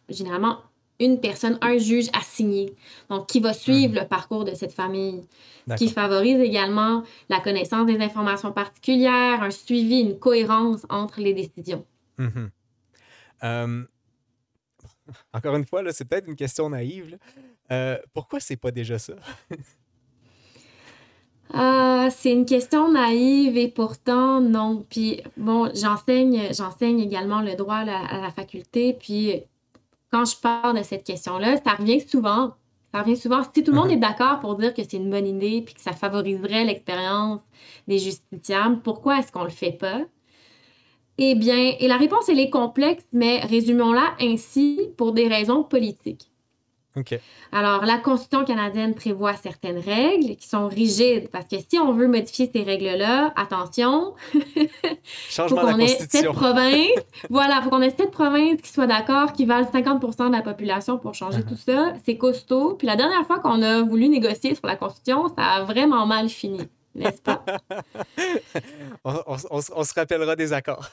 [0.08, 0.58] généralement
[1.00, 2.74] une personne, un juge assigné,
[3.10, 4.00] donc qui va suivre mhm.
[4.00, 5.22] le parcours de cette famille.
[5.68, 11.34] Ce qui favorise également la connaissance des informations particulières, un suivi, une cohérence entre les
[11.34, 11.84] décisions.
[12.18, 12.50] Mhm.
[13.42, 13.84] Euh,
[15.32, 17.18] encore une fois, c'est peut-être une question naïve,
[17.72, 19.14] euh, pourquoi c'est pas déjà ça?
[21.52, 24.84] Ah, c'est une question naïve et pourtant non.
[24.88, 28.92] Puis bon, j'enseigne, j'enseigne également le droit à la, faculté.
[28.92, 29.42] Puis
[30.10, 32.54] quand je parle de cette question-là, ça revient souvent.
[32.92, 33.42] Ça revient souvent.
[33.42, 33.94] Si tout le monde uh-huh.
[33.94, 37.40] est d'accord pour dire que c'est une bonne idée puis que ça favoriserait l'expérience
[37.88, 40.02] des justiciables, pourquoi est-ce qu'on le fait pas?
[41.18, 46.30] Eh bien, et la réponse, elle est complexe, mais résumons-la ainsi pour des raisons politiques.
[47.52, 52.08] Alors, la Constitution canadienne prévoit certaines règles qui sont rigides parce que si on veut
[52.08, 54.14] modifier ces règles-là, attention,
[55.28, 56.90] Changement faut qu'on ait sept provinces.
[57.30, 60.98] voilà, faut qu'on ait sept provinces qui soient d'accord, qui valent 50% de la population
[60.98, 61.48] pour changer uh-huh.
[61.48, 61.92] tout ça.
[62.04, 62.74] C'est costaud.
[62.74, 66.28] Puis la dernière fois qu'on a voulu négocier sur la Constitution, ça a vraiment mal
[66.28, 66.60] fini.
[66.94, 67.44] N'est-ce pas?
[69.04, 70.88] on, se rappellera des accords.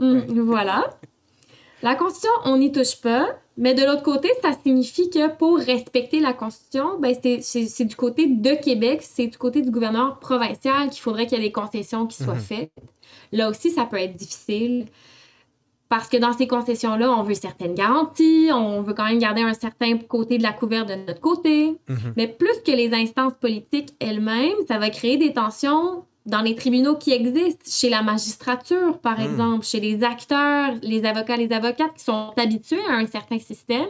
[0.00, 0.84] Hum, voilà.
[1.82, 6.20] La Constitution, on n'y touche pas, mais de l'autre côté, ça signifie que pour respecter
[6.20, 11.02] la Constitution, ben c'est du côté de Québec, c'est du côté du gouverneur provincial qu'il
[11.02, 12.40] faudrait qu'il y ait des concessions qui soient mhm.
[12.40, 12.72] faites.
[13.30, 14.86] Là aussi, ça peut être difficile
[15.90, 19.52] parce que dans ces concessions-là, on veut certaines garanties, on veut quand même garder un
[19.52, 21.76] certain côté de la couverte de notre côté.
[21.88, 22.14] Mhm.
[22.16, 26.96] Mais plus que les instances politiques elles-mêmes, ça va créer des tensions dans les tribunaux
[26.96, 29.24] qui existent, chez la magistrature, par hmm.
[29.24, 33.88] exemple, chez les acteurs, les avocats, les avocates qui sont habitués à un certain système.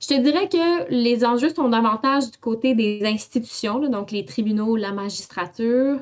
[0.00, 4.76] Je, te dirais que les enjeux sont davantage du côté des institutions, donc les tribunaux,
[4.76, 6.00] la magistrature,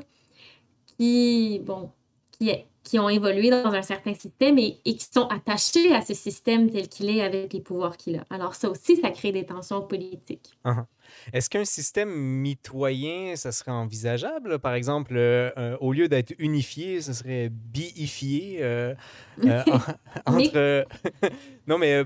[0.99, 1.91] qui, bon,
[2.39, 2.53] qui,
[2.85, 6.71] qui ont évolué dans un certain système et, et qui sont attachés à ce système
[6.71, 8.25] tel qu'il est avec les pouvoirs qu'il a.
[8.31, 10.51] Alors ça aussi, ça crée des tensions politiques.
[10.65, 10.85] Uh-huh.
[11.33, 14.59] Est-ce qu'un système mitoyen, ça serait envisageable?
[14.59, 18.95] Par exemple, euh, euh, au lieu d'être unifié, ce serait biifié euh,
[20.27, 20.87] entre...
[21.67, 22.05] non, mais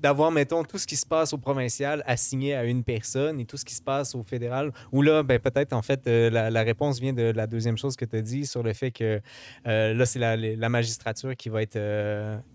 [0.00, 3.56] d'avoir, mettons, tout ce qui se passe au provincial assigné à une personne et tout
[3.56, 4.72] ce qui se passe au fédéral.
[4.92, 8.16] Ou là, ben, peut-être, en fait, la, réponse vient de la deuxième chose que tu
[8.16, 9.20] as dit sur le fait que
[9.64, 11.78] là, c'est la, magistrature qui va être,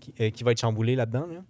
[0.00, 1.20] qui, va être chamboulée là-dedans.
[1.20, 1.44] là dedans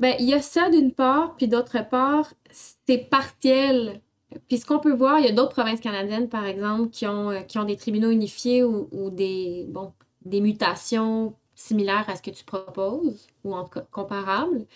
[0.00, 4.00] ben, il y a ça d'une part, puis d'autre part, c'est partiel.
[4.48, 7.30] Puis ce qu'on peut voir, il y a d'autres provinces canadiennes, par exemple, qui ont,
[7.30, 9.92] euh, qui ont des tribunaux unifiés ou, ou des, bon,
[10.24, 14.66] des mutations similaires à ce que tu proposes, ou en tout cas comparables.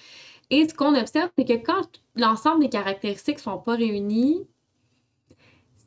[0.51, 4.47] Et ce qu'on observe, c'est que quand l'ensemble des caractéristiques ne sont pas réunies,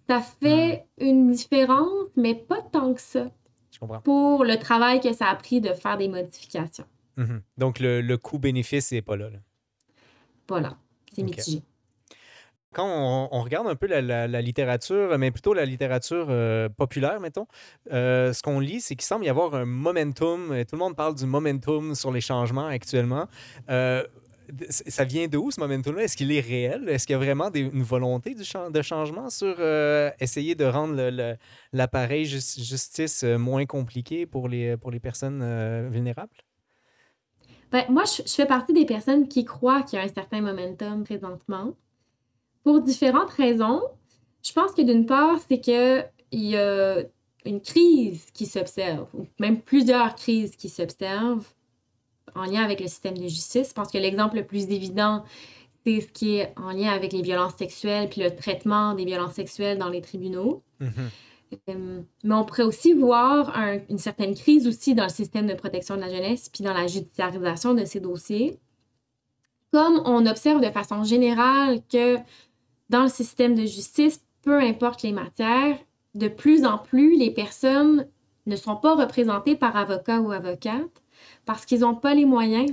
[0.08, 3.28] ça fait une différence, mais pas tant que ça.
[3.72, 4.00] Je comprends.
[4.00, 6.86] pour le travail que ça a pris de faire des modifications.
[7.18, 7.42] Mhm.
[7.58, 9.30] Donc, le, le coût-bénéfice n'est pas là.
[9.30, 9.40] là.
[10.48, 10.78] Voilà,
[11.14, 11.30] c'est Ok.
[11.30, 11.62] mitigé.
[12.74, 16.68] Quand on, on regarde un peu la, la- la littérature, mais plutôt la littérature euh,
[16.68, 17.48] populaire, mettons,
[17.94, 20.54] euh, ce qu'on lit, c'est qu'il semble y avoir un momentum.
[20.54, 23.28] et Tout le monde parle du momentum sur les changements actuellement.
[23.70, 24.04] Euh,
[24.70, 26.04] ça vient de où ce momentum-là?
[26.04, 26.90] Est-ce qu'il est réel?
[26.90, 30.66] Est-ce qu'il y a vraiment des- une volonté du de changement sur euh, essayer de
[30.66, 30.96] rendre
[31.72, 36.36] l'appareil jus- justice euh, moins compliqué pour les, pour les personnes euh, vulnérables?
[37.72, 40.42] Ben, moi, je, je fais partie des personnes qui croient qu'il y a un certain
[40.42, 41.74] momentum présentement.
[42.64, 43.82] Pour différentes raisons.
[44.44, 47.04] Je pense que d'une part, c'est qu'il y a
[47.46, 51.48] une crise qui s'observe, ou même plusieurs crises qui s'observent
[52.36, 53.70] en lien avec le système de justice.
[53.70, 55.24] Je pense que l'exemple le plus évident,
[55.86, 59.34] c'est ce qui est en lien avec les violences sexuelles puis le traitement des violences
[59.34, 60.64] sexuelles dans les tribunaux.
[60.80, 61.10] Mhm.
[61.68, 65.96] Mais on pourrait aussi voir un- une certaine crise aussi dans le système de protection
[65.96, 68.60] de la jeunesse puis dans la judiciarisation de ces dossiers.
[69.72, 72.18] Comme on observe de façon générale que
[72.90, 75.78] dans le système de justice, peu importe les matières,
[76.14, 78.08] de plus en plus, les personnes
[78.46, 81.02] ne sont pas représentées par avocat ou avocate
[81.46, 82.72] parce qu'ils n'ont pas les moyens.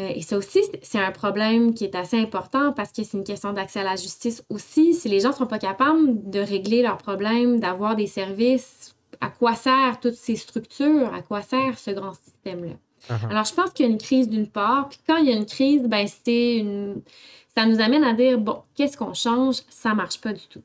[0.00, 3.24] Euh, et ça aussi, c'est- un problème qui est assez important parce que c'est une
[3.24, 4.94] question d'accès à la justice aussi.
[4.94, 9.28] Si les gens ne sont pas capables de régler leurs problèmes, d'avoir des services, à
[9.28, 11.12] quoi servent toutes ces structures?
[11.14, 12.74] À quoi sert ce grand système-là?
[13.10, 13.30] Uh-huh.
[13.30, 14.88] Alors, je pense qu'il y a une crise d'une part.
[14.88, 17.02] Puis quand il y a une crise, ben, c'est une...
[17.56, 19.56] ça nous amène à dire, bon, qu'est-ce qu'on change?
[19.68, 20.62] Ça marche pas du tout.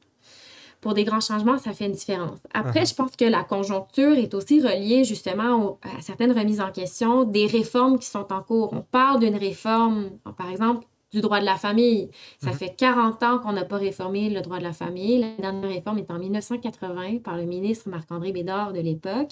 [0.86, 2.38] Pour des grands changements, ça fait une différence.
[2.54, 2.90] Après, Uh-huh.
[2.90, 7.24] je pense que la conjoncture est aussi reliée justement au- à certaines remises en question
[7.24, 8.70] des réformes qui sont en cours.
[8.72, 12.12] On parle d'une réforme, par exemple, du droit de la famille.
[12.40, 12.56] Ça Mhm.
[12.58, 15.18] fait 40 ans qu'on n'a pas réformé le droit de la famille.
[15.18, 19.32] La dernière réforme est en 1980 par le ministre Marc-André Bédard de l'époque.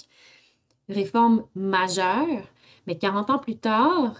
[0.89, 2.28] Réforme majeure.
[2.88, 4.16] Mais 40 ans plus tard,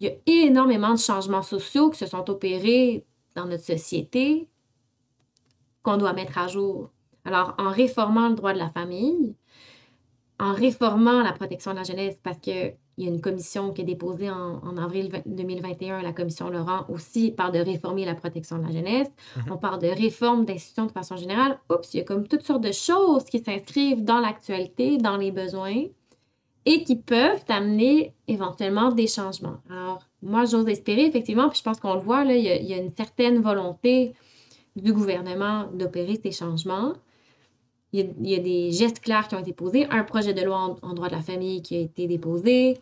[0.00, 0.14] il y a
[0.46, 3.04] énormément de changements sociaux qui se sont opérés
[3.36, 4.48] dans notre société
[5.82, 6.90] qu'on doit mettre à jour.
[7.24, 9.34] Alors, en réformant le droit de la famille,
[10.38, 13.84] en réformant la protection de la jeunesse, parce qu'il y a une commission qui est
[13.84, 18.58] déposée en, en avril 20- 2021, la commission Laurent aussi parle de réformer la protection
[18.58, 19.10] de la jeunesse.
[19.36, 19.52] Mhm.
[19.52, 21.58] On parle de réforme d'institutions de façon générale.
[21.70, 25.30] Oups, il y a comme toutes sortes de choses qui s'inscrivent dans l'actualité, dans les
[25.30, 25.84] besoins
[26.64, 29.58] et qui peuvent amener éventuellement des changements.
[29.70, 32.56] Alors, moi, j'ose espérer, effectivement, puis je pense qu'on le voit, là, il y a,
[32.56, 34.14] il y a une certaine volonté
[34.76, 36.94] du gouvernement d'opérer ces changements.
[37.92, 40.94] Il y, a, des gestes clairs qui ont été posés, un projet de loi en,
[40.94, 42.78] droit de la famille qui a été déposé,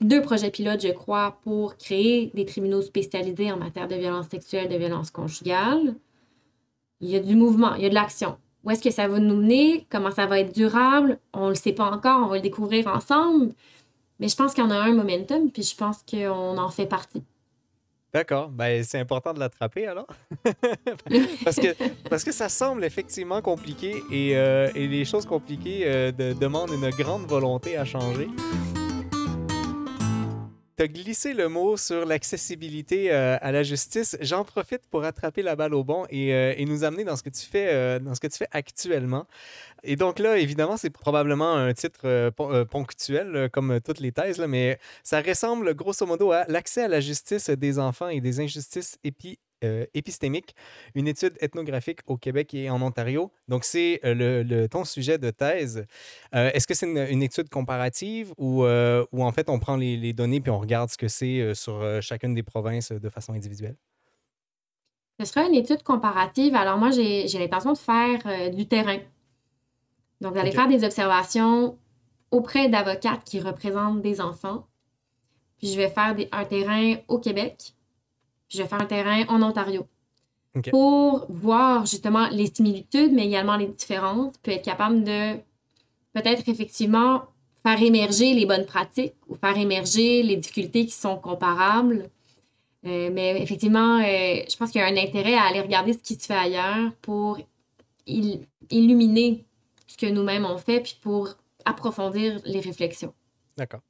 [0.00, 4.68] deux projets pilotes, je crois, pour créer des tribunaux spécialisés en matière de violence sexuelle,
[4.68, 5.96] de violence conjugale.
[7.00, 8.38] Il y a du mouvement, il y a de l'action.
[8.64, 9.86] Où est-ce que ça va nous mener?
[9.90, 11.18] Comment ça va être durable?
[11.32, 13.52] On ne le sait pas encore, on va le découvrir ensemble.
[14.20, 17.22] Mais je pense en a un momentum, puis je pense qu'on en fait partie.
[18.12, 20.06] D'accord, ben, c'est important de l'attraper alors.
[21.44, 21.74] parce, que,
[22.08, 26.70] parce que ça semble effectivement compliqué et, euh, et les choses compliquées euh, de- demandent
[26.72, 28.28] une grande volonté à changer.
[30.78, 34.16] Tu as glissé le mot sur l'accessibilité euh, à la justice.
[34.20, 37.24] J'en profite pour attraper la balle au bon et, euh, et nous amener dans ce
[37.24, 39.26] que tu fais, euh, dans ce que tu fais actuellement.
[39.82, 44.46] Et donc là, évidemment, c'est probablement un titre pon- ponctuel, comme toutes les thèses, là,
[44.46, 48.98] mais ça ressemble grosso modo à l'accès à la justice des enfants et des injustices
[49.04, 50.54] épi- euh, épistémiques,
[50.94, 53.32] une étude ethnographique au Québec et en Ontario.
[53.48, 55.86] Donc, c'est euh, le, le- ton sujet de thèse.
[56.34, 59.76] Euh, Est-ce que c'est une, une étude comparative ou, euh, ou en fait on prend
[59.76, 63.32] les, les données puis on regarde ce que c'est sur chacune des provinces de façon
[63.32, 63.76] individuelle?
[65.20, 66.54] Ce sera une étude comparative.
[66.54, 68.98] Alors moi, j'ai l'intention de faire du terrain.
[70.20, 70.54] Donc, d'aller Ok.
[70.56, 71.78] faire des observations
[72.30, 74.66] auprès d'avocates qui représentent des enfants.
[75.58, 77.74] Puis je vais faire des- un terrain au Québec.
[78.48, 79.86] Puis je vais faire un terrain en Ontario.
[80.70, 85.34] Pour voir justement les similitudes, mais également les différences, puis être capable de
[86.14, 87.22] peut-être effectivement
[87.64, 92.08] faire émerger les bonnes pratiques ou faire émerger les difficultés qui sont comparables.
[92.86, 95.98] Euh, mais effectivement, euh, je pense qu'il y a un intérêt à aller regarder ce
[95.98, 97.38] qui se fait ailleurs pour
[98.06, 99.44] il- illuminer
[99.86, 101.28] ce que nous-mêmes on fait, puis pour
[101.64, 103.12] approfondir les réflexions.
[103.56, 103.80] D'accord.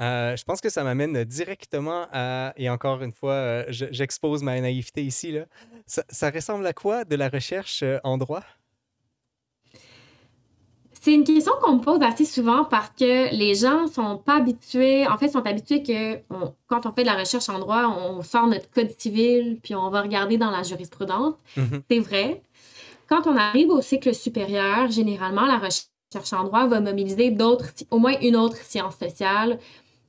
[0.00, 4.42] Euh, je pense que ça m'amène directement à, et encore une fois, euh, je- j'expose
[4.42, 5.46] ma naïveté ici, là.
[5.86, 8.42] Ça, ça ressemble à quoi de la recherche euh, en droit?
[11.00, 15.06] C'est une question qu'on me pose assez souvent parce que les gens sont pas habitués,
[15.06, 18.22] en fait, sont habitués que on- quand on fait de la recherche en droit, on
[18.22, 21.34] sort notre code civil, puis on va regarder dans la jurisprudence.
[21.56, 21.82] Mhm.
[21.90, 22.42] C'est vrai.
[23.08, 27.66] Quand on arrive au cycle supérieur, généralement, la recherche recherche en droit va mobiliser d'autres,
[27.90, 29.58] au moins une autre science sociale,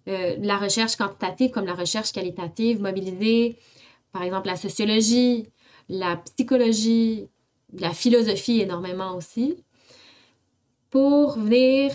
[0.09, 3.57] euh, la recherche quantitative comme la recherche qualitative, mobiliser
[4.11, 5.47] par exemple la sociologie,
[5.87, 7.27] la psychologie,
[7.77, 9.63] la philosophie énormément aussi,
[10.89, 11.91] pour venir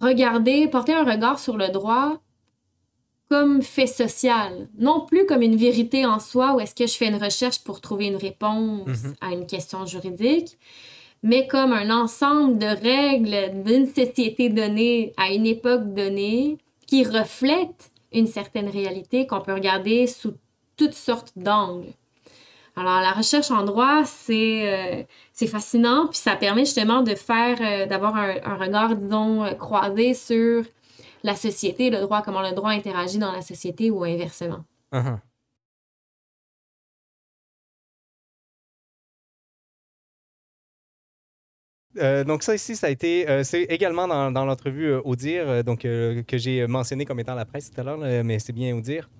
[0.00, 2.20] regarder, porter un regard sur le droit
[3.28, 7.08] comme fait social, non plus comme une vérité en soi où est-ce que je fais
[7.08, 9.14] une recherche pour trouver une réponse Mhm.
[9.22, 10.58] à une question juridique,
[11.22, 17.90] mais comme un ensemble de règles d'une société donnée à une époque donnée qui reflète
[18.12, 20.34] une certaine réalité qu'on peut regarder sous
[20.76, 21.92] toutes sortes d'angles.
[22.74, 27.86] Alors, la recherche en droit, c'est euh, fascinant, puis ça permet justement de faire, euh,
[27.86, 30.64] d'avoir un, un regard, disons, euh, croisé sur
[31.22, 34.64] la société, le droit, comment le droit interagit dans la société ou inversement.
[34.92, 35.18] Uh-huh.
[41.98, 45.80] Euh, donc ça ici, ça a été, euh, c'est également dans, l'entrevue euh, euh, donc
[45.80, 49.10] que j'ai mentionné comme étant la presse tout à l'heure, mais c'est bien au dire,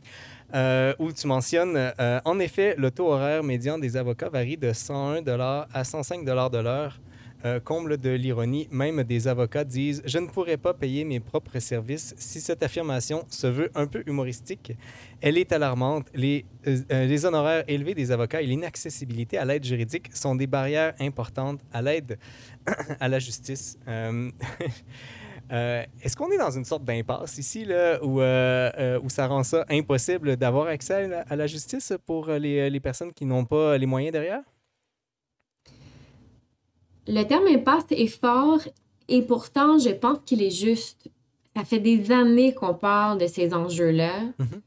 [0.55, 1.93] euh, où tu mentionnes,
[2.25, 5.23] en effet, le taux horaire médian des avocats varie de 101
[5.73, 6.99] à 105 de l'heure.
[7.45, 11.59] Euh, comble de l'ironie, même des avocats disent Je ne pourrais pas payer mes propres
[11.59, 12.15] services.
[12.17, 14.73] Si cette affirmation se veut un peu humoristique,
[15.21, 16.07] elle est alarmante.
[16.15, 20.95] Les, euh, euh, honoraires élevés des avocats et l'inaccessibilité à l'aide juridique sont des barrières
[21.01, 22.17] importantes à l'aide
[23.01, 23.77] à la justice.
[25.51, 30.37] Est-ce qu'on est dans une sorte d'impasse ici, là, où, euh, ça rend ça impossible
[30.37, 34.43] d'avoir accès à la justice pour les, les personnes qui n'ont pas les moyens derrière?
[37.09, 38.61] Le terme impasse est fort
[39.09, 41.09] et pourtant, je pense qu'il est juste.
[41.57, 44.61] Ça fait des années qu'on parle de ces enjeux-là Mhm.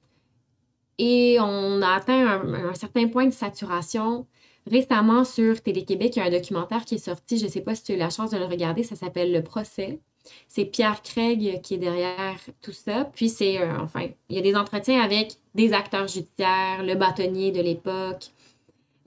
[0.98, 4.26] et on a atteint un, un certain point de saturation.
[4.69, 7.38] Récemment, sur Télé-Québec, il y a un documentaire qui est sorti.
[7.38, 8.84] Je ne sais pas si tu as eu la chance de le regarder.
[8.84, 10.00] Ça s'appelle Le procès.
[10.48, 13.06] C'est Pierre Craig qui est derrière tout ça.
[13.13, 17.52] Puis c'est, euh, enfin, il y a des entretiens avec des acteurs judiciaires, le bâtonnier
[17.52, 18.26] de l'époque,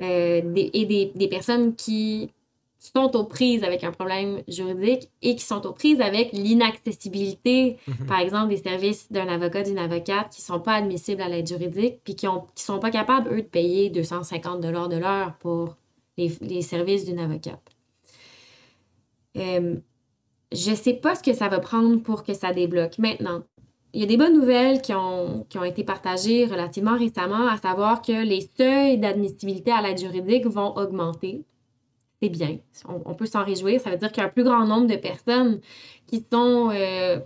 [0.01, 2.31] euh, et des, des personnes qui
[2.95, 8.07] sont aux prises avec un problème juridique et qui sont aux prises avec l'inaccessibilité, Mhm.
[8.07, 12.01] par exemple, des services d'un avocat, d'une avocate qui sont pas admissibles à l'aide juridique
[12.05, 15.77] puis qui ont qui sont pas capables, eux, de payer 250 de l'heure pour
[16.17, 17.63] les, les services d'une avocate.
[19.37, 19.77] Euh,
[20.53, 22.99] je sais pas ce que ça va prendre pour que ça débloque.
[22.99, 23.43] Maintenant,
[23.93, 27.57] il y a des bonnes nouvelles qui ont, qui ont été partagées relativement récemment, à
[27.59, 31.43] savoir que les seuils d'admissibilité à l'aide juridique vont augmenter.
[32.23, 32.59] C'est bien.
[32.89, 33.81] On, on peut s'en réjouir.
[33.81, 35.61] Ça veut dire qu'il y a un plus grand nombre de personnes
[36.07, 37.21] qui sont euh,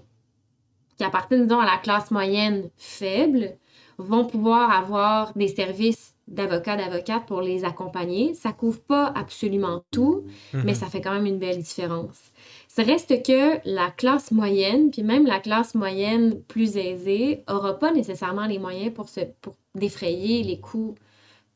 [0.98, 3.56] qui appartiennent, disons, à la classe moyenne faible
[3.98, 8.34] vont pouvoir avoir des services d'avocats, d'avocates pour les accompagner.
[8.34, 10.62] Ça couvre pas absolument tout, Mhm.
[10.64, 12.20] mais ça fait quand même une belle différence.
[12.68, 17.92] Ça reste que la classe moyenne, puis même la classe moyenne plus aisée, aura pas
[17.92, 20.94] nécessairement les moyens pour, se, pour défrayer les coûts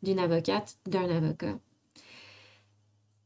[0.03, 1.55] d'une avocate, d'un avocat.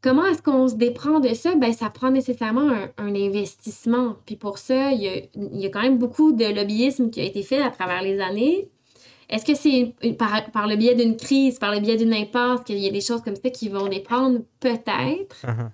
[0.03, 1.55] Comment est-ce qu'on se déprend de ça?
[1.57, 4.17] Ben, ça prend nécessairement un, un investissement.
[4.25, 7.21] Puis pour ça, il y, a, il y a quand même beaucoup de lobbyisme qui
[7.21, 8.69] a été fait à travers les années.
[9.29, 12.89] Est-ce que c'est par le biais d'une crise, par le biais d'une impasse, qu'il y
[12.89, 14.41] a des choses comme ça qui vont dépendre?
[14.59, 15.45] Peut-être.
[15.45, 15.71] Uh-huh.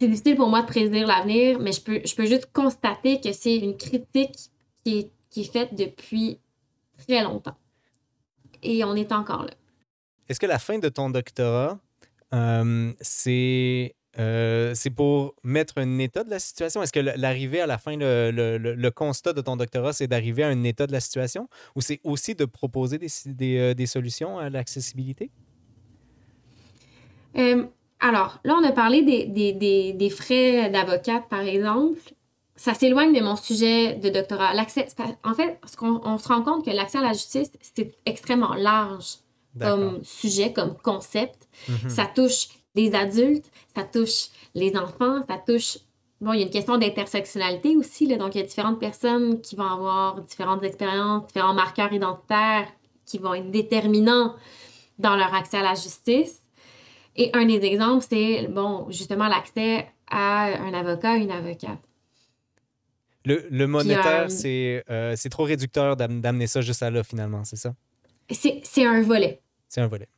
[0.00, 3.32] C'est difficile pour moi de prédire l'avenir, mais je peux, je peux juste constater que
[3.32, 4.34] c'est une critique
[4.82, 6.38] qui est, qui est faite depuis
[7.06, 7.54] très longtemps.
[8.62, 9.52] Et on est encore là.
[10.28, 11.78] Est-ce que la fin de ton doctorat,
[12.34, 12.92] euh,
[14.74, 16.82] c'est pour mettre un état de la situation?
[16.82, 20.42] Est-ce que l'arrivée à la fin, le, le- le- constat de ton doctorat, c'est d'arriver
[20.42, 21.48] à un état de la situation?
[21.76, 25.30] Ou c'est aussi de proposer des, des, euh, des solutions à l'accessibilité?
[28.02, 32.00] Alors, là, on a parlé des, des, des, frais d'avocate, par exemple.
[32.56, 34.52] Ça s'éloigne de mon sujet de doctorat.
[34.54, 34.88] L'accès,
[35.22, 38.54] en fait, ce qu'on- on se rend compte que l'accès à la justice, c'est extrêmement
[38.54, 39.18] large.
[39.60, 41.48] Comme sujet, comme concept.
[41.68, 41.90] Mhm.
[41.90, 45.78] Ça touche les adultes, ça touche les enfants, ça touche...
[46.20, 49.40] Bon, il y a une question d'intersectionnalité aussi, là, donc il y a différentes personnes
[49.40, 52.68] qui vont avoir différentes expériences, différents marqueurs identitaires
[53.04, 54.36] qui vont être déterminants
[54.98, 56.40] dans leur accès à la justice.
[57.16, 61.80] Et un des exemples, c'est, bon, justement, l'accès à un avocat, une avocate.
[63.24, 67.02] Le, le monétaire, euh, c'est euh, c'est trop réducteur d'am- d'amener ça juste à là,
[67.04, 67.74] finalement, c'est ça?
[68.30, 69.40] C'est un volet.
[69.68, 70.08] C'est un volet.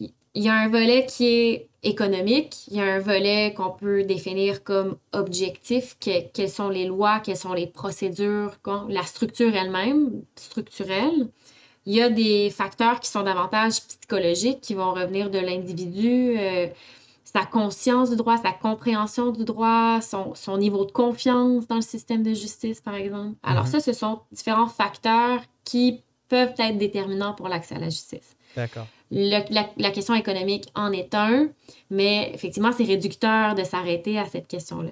[0.00, 4.02] Il y a un volet qui est économique, il y a un volet qu'on peut
[4.02, 8.52] définir comme objectif, que- quelles sont les lois, quelles sont les procédures,
[8.88, 11.28] la structure elle-même, structurelle.
[11.86, 16.36] Il y a des facteurs qui sont davantage psychologiques, qui vont revenir de l'individu.
[16.38, 16.66] euh,
[17.24, 21.82] sa conscience du droit, sa compréhension du droit, son, son, niveau de confiance dans le
[21.82, 23.36] système de justice, par exemple.
[23.42, 23.72] Alors mhm.
[23.72, 28.36] ça, ce sont différents facteurs qui peuvent être déterminants pour l'accès à la justice.
[28.56, 28.86] D'accord.
[29.10, 29.44] La,
[29.76, 31.48] la, question économique en est un,
[31.90, 34.90] mais effectivement, c'est réducteur de s'arrêter à cette question-là.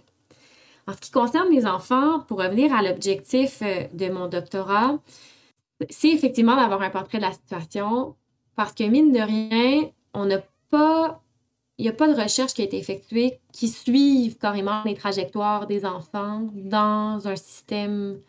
[0.86, 4.98] En ce qui concerne les enfants, pour revenir à l'objectif euh, de mon doctorat,
[5.90, 8.14] c'est effectivement d'avoir un portrait de la situation
[8.54, 11.20] parce que, mine de rien, on n'a pas
[11.78, 15.66] il n'y a pas de recherche qui a été effectuée qui suive carrément les trajectoires
[15.66, 18.20] des enfants dans un système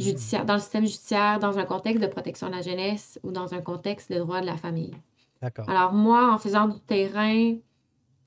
[0.00, 3.54] judiciaire, dans le système judiciaire, dans un contexte de protection de la jeunesse ou dans
[3.54, 4.94] un contexte de droit de la famille.
[5.42, 5.68] D'accord.
[5.68, 7.56] Alors moi, en faisant du terrain,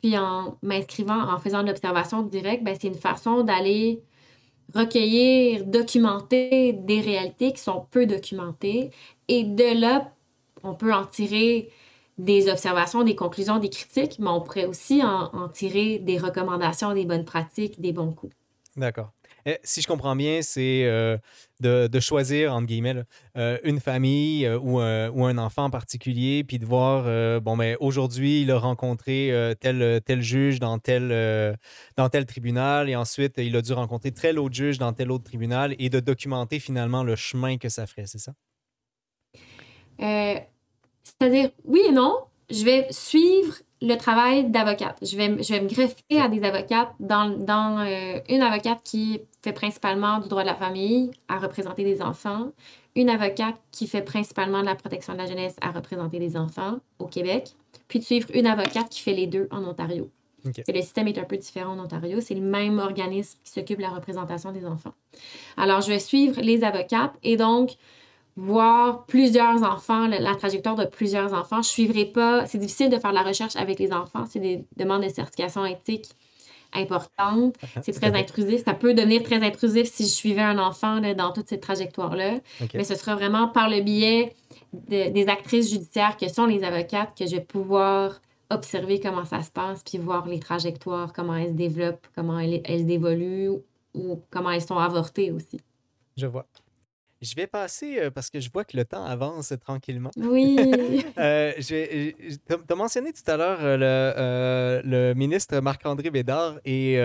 [0.01, 4.01] puis en m'inscrivant, en faisant de l'observation directe, ben, c'est une façon d'aller
[4.73, 8.91] recueillir, documenter des réalités qui sont peu documentées.
[9.27, 10.11] Et de là,
[10.63, 11.69] on peut en tirer
[12.17, 17.05] des observations, des conclusions, des critiques, mais on pourrait aussi en, tirer des recommandations, des
[17.05, 18.33] bonnes pratiques, des bons coups.
[18.75, 19.11] D'accord.
[19.45, 21.17] Eh, si je comprends bien, c'est euh,
[21.59, 23.03] de, choisir, entre guillemets,
[23.37, 27.03] euh, une famille euh, ou, un enfant en particulier, puis de voir,
[27.41, 31.57] bon, mais ben, aujourd'hui, il a rencontré tel, tel juge dans tel,
[31.97, 35.25] dans tel tribunal, et ensuite, il a dû rencontrer tel autre juge dans tel autre
[35.25, 38.33] tribunal, et de documenter finalement le chemin que ça ferait, c'est ça?
[39.99, 44.97] C'est-à-dire, oui et non, je vais suivre le travail d'avocate.
[45.01, 49.19] Je vais, je vais me greffer à des avocates dans, dans euh, une avocate qui
[49.43, 52.51] fait principalement du droit de la famille à représenter des enfants,
[52.95, 56.77] une avocate qui fait principalement de la protection de la jeunesse à représenter des enfants
[56.97, 57.49] au Québec,
[57.89, 60.09] puis de suivre une avocate qui fait les deux en Ontario.
[60.45, 62.19] Le système est un peu différent en Ontario.
[62.21, 64.93] C'est le même organisme qui s'occupe de la représentation des enfants.
[65.55, 67.71] Alors, je vais suivre les avocates et donc,
[68.35, 71.61] voir plusieurs enfants, la, trajectoire de plusieurs enfants.
[71.61, 72.45] Je suivrai pas.
[72.47, 74.25] C'est difficile de faire la recherche avec les enfants.
[74.27, 76.09] C'est des demandes de certification éthique
[76.73, 77.55] importantes.
[77.83, 78.63] C'est très intrusif.
[78.65, 82.39] Ça peut devenir très intrusif si je suivais un enfant dans toute cette trajectoire-là.
[82.73, 84.33] Mais ce sera vraiment par le biais
[84.73, 88.19] des actrices judiciaires que sont les avocates que je vais pouvoir
[88.49, 92.61] observer comment ça se passe, puis voir les trajectoires, comment elles se développent, comment elles,
[92.65, 93.49] elles évoluent
[93.93, 95.59] ou comment elles sont avortées aussi.
[96.17, 96.45] Je vois.
[97.23, 100.11] Je vais passer, parce que je vois que le temps avance tranquillement.
[100.17, 100.57] Oui.
[101.17, 102.13] euh, tu
[102.69, 106.95] as mentionné tout à l'heure le, le, ministre Marc-André Bédard et,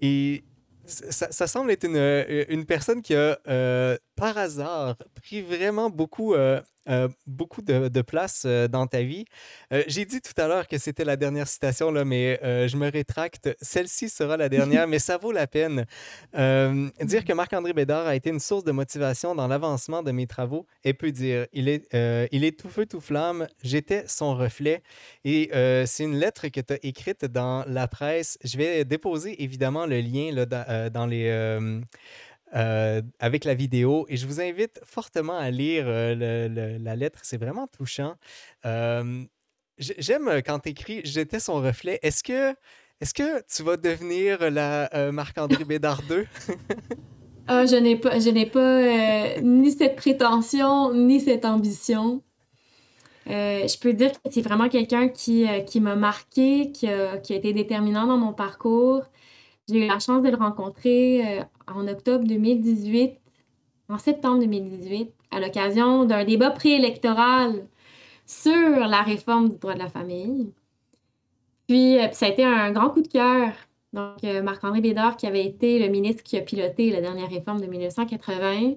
[0.00, 0.44] et
[0.86, 3.38] ça, ça, semble être une, une personne qui a,
[4.16, 6.34] par hasard, pris vraiment beaucoup
[6.88, 9.24] euh, beaucoup de, de place euh, dans ta vie.
[9.72, 12.90] Euh, j'ai dit tout à l'heure que c'était la dernière citation, là, mais je me
[12.90, 13.56] rétracte.
[13.60, 15.86] Celle-ci sera la dernière, mais ça vaut la peine.
[16.34, 20.66] dire que Marc-André Bédard a été une source de motivation dans l'avancement de mes travaux
[20.84, 21.88] et peut dire il est,
[22.32, 23.46] il est tout feu, tout flamme.
[23.62, 24.82] J'étais son reflet.
[25.24, 25.50] Et
[25.86, 28.38] c'est une lettre que tu as écrite dans la presse.
[28.44, 31.30] Je vais déposer évidemment le lien là, dans, dans les
[32.54, 34.06] euh, avec la vidéo.
[34.08, 37.20] Et je vous invite fortement à lire euh, la lettre.
[37.24, 38.14] C'est vraiment touchant.
[38.64, 39.24] Euh,
[39.78, 41.98] j'aime quand tu écris J'étais son reflet.
[42.02, 42.54] Est-ce que,
[43.00, 46.26] est que tu vas devenir la Marc-André Bédard 2
[47.46, 52.22] ah, je n'ai pas, je n'ai pas ni cette prétention, ni cette ambition.
[53.26, 57.36] je peux dire que c'est vraiment quelqu'un qui, qui m'a marqué, qui a, qui a,
[57.36, 59.02] été déterminant dans mon parcours.
[59.68, 63.18] J'ai eu la chance de le rencontrer en octobre 2018,
[63.88, 67.66] en septembre 2018, à l'occasion d'un débat préélectoral
[68.26, 70.52] sur la réforme du droit de la famille.
[71.66, 73.52] Puis, euh, ça a été un grand coup de cœur.
[73.92, 77.60] Donc, euh, Marc-André Bédard, qui avait été le ministre qui a piloté la dernière réforme
[77.60, 78.74] de 1980.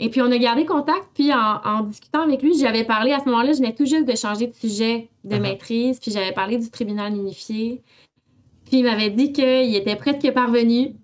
[0.00, 1.08] Et puis, on a gardé contact.
[1.14, 4.16] Puis, en, discutant avec lui, j'avais parlé à ce moment-là, je venais tout juste de
[4.16, 5.40] changer de sujet de uh-huh.
[5.40, 6.00] maîtrise.
[6.00, 7.82] Puis, j'avais parlé du tribunal unifié.
[8.74, 10.96] Puis, il m'avait dit qu'il était presque parvenu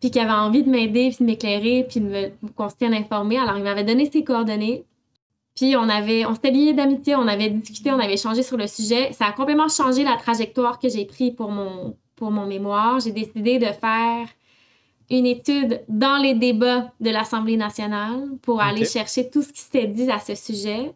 [0.00, 3.38] puis qui avait envie de m'aider, puis de m'éclairer, puis de qu'on se tienne informé.
[3.38, 4.86] Alors, il m'avait donné ses coordonnées.
[5.54, 8.66] Puis on avait, on s'était liés d'amitié, on avait discuté, on avait échangé sur le
[8.66, 9.12] sujet.
[9.12, 13.00] Ça a complètement changé la trajectoire que j'ai prise pour mon, pour mon mémoire.
[13.00, 14.26] J'ai décidé de faire
[15.10, 19.88] une étude dans les débats de l'Assemblée nationale pour aller chercher tout ce qui s'était
[19.88, 20.92] dit à ce sujet.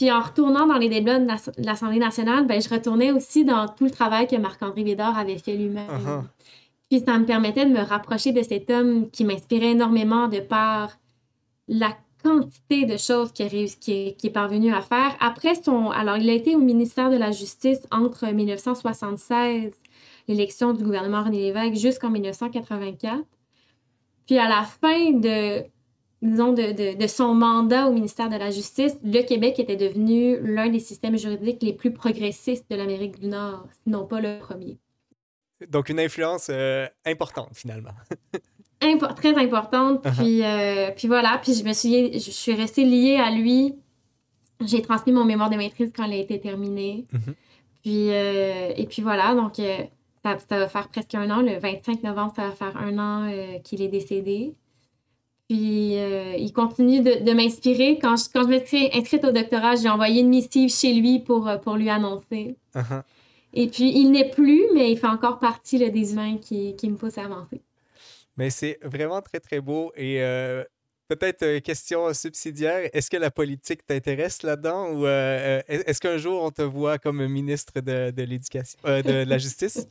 [0.00, 1.28] Puis en retournant dans les débats de
[1.58, 5.54] l'Assemblée nationale, ben, je retournais aussi dans tout le travail que Marc-André Bédard avait fait
[5.54, 5.90] lui-même.
[5.90, 6.22] Uh-huh.
[6.88, 10.96] Puis ça me permettait de me rapprocher de cet homme qui m'inspirait énormément de par
[11.68, 11.94] la
[12.24, 15.14] quantité de choses qu'il qui est, est, parvenu à faire.
[15.20, 15.90] Après son...
[15.90, 19.70] Alors, il a été au ministère de la Justice entre 1976,
[20.28, 23.18] l'élection du gouvernement René Lévesque, jusqu'en 1984.
[24.26, 25.62] Puis à la fin de
[26.22, 30.68] disons, de, de, son mandat au ministère de la Justice, le Québec était devenu l'un
[30.68, 34.78] des systèmes juridiques les plus progressistes de l'Amérique du Nord, sinon pas le premier.
[35.68, 37.90] Donc, une influence euh, importante, finalement.
[39.16, 40.04] très importante.
[40.04, 40.16] Uh-huh.
[40.16, 43.74] Puis, euh, puis voilà, puis je me suis, je suis restée liée à lui.
[44.64, 47.06] J'ai transmis mon mémoire de maîtrise quand elle a été terminée.
[47.12, 47.34] Mm-hmm.
[47.82, 51.40] Puis, euh, et puis voilà, donc ça, ça, va faire presque un an.
[51.40, 54.54] Le 25 novembre, ça va faire un an qu'il est décédé.
[55.50, 57.98] Puis euh, il continue de, m'inspirer.
[58.00, 61.18] Quand je, quand je me suis inscrite au doctorat, j'ai envoyé une missive chez lui
[61.18, 62.54] pour, euh, pour lui annoncer.
[62.76, 63.02] Uh-huh.
[63.54, 66.94] Et puis il n'est plus, mais il fait encore partie des humains qui, qui, me
[66.94, 67.60] poussent à avancer.
[68.36, 69.90] Mais c'est vraiment très, très beau.
[69.96, 70.62] Et euh,
[71.08, 76.62] peut-être question subsidiaire, est-ce que la politique t'intéresse là-dedans ou est-ce qu'un jour on te
[76.62, 79.88] voit comme ministre de, de l'éducation, de la justice?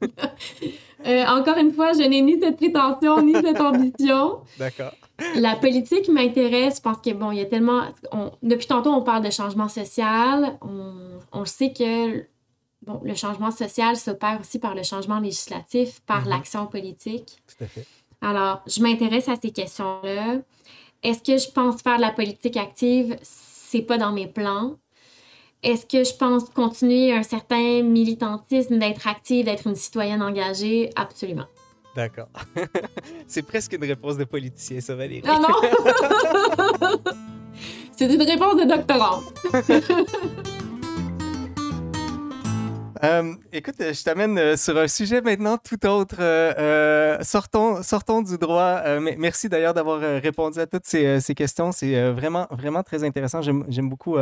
[1.06, 4.40] Euh, encore une fois, je n'ai ni cette prétention ni cette ambition.
[4.58, 4.92] D'accord.
[5.36, 7.82] La politique m'intéresse parce que, bon, il y a tellement.
[8.42, 10.58] depuis tantôt, on parle de changement social.
[10.62, 10.92] On,
[11.32, 12.26] on sait que
[12.82, 16.28] bon, le changement social s'opère aussi par le changement législatif, par mhm.
[16.28, 17.42] l'action politique.
[17.46, 17.86] Tout à fait.
[18.20, 20.40] Alors, je m'intéresse à ces questions-là.
[21.02, 23.16] Est-ce que je pense faire de la politique active?
[23.22, 24.76] C'est pas dans mes plans.
[25.62, 30.90] Est-ce que je pense continuer un certain militantisme, d'être active, d'être une citoyenne engagée?
[30.96, 31.46] Absolument.
[31.94, 32.28] D'accord.
[33.28, 35.22] C'est presque une réponse de politicien, ça, Valérie.
[35.24, 36.98] Non, non!
[37.96, 39.20] C'est une réponse de doctorant.
[43.04, 46.14] Euh, écoute, je t'amène euh, sur un sujet maintenant tout autre.
[46.20, 48.80] Euh, sortons, sortons du droit.
[49.00, 51.72] merci d'ailleurs d'avoir répondu à toutes ces, ces questions.
[51.72, 53.42] C'est vraiment, vraiment très intéressant.
[53.42, 54.16] J'aime beaucoup.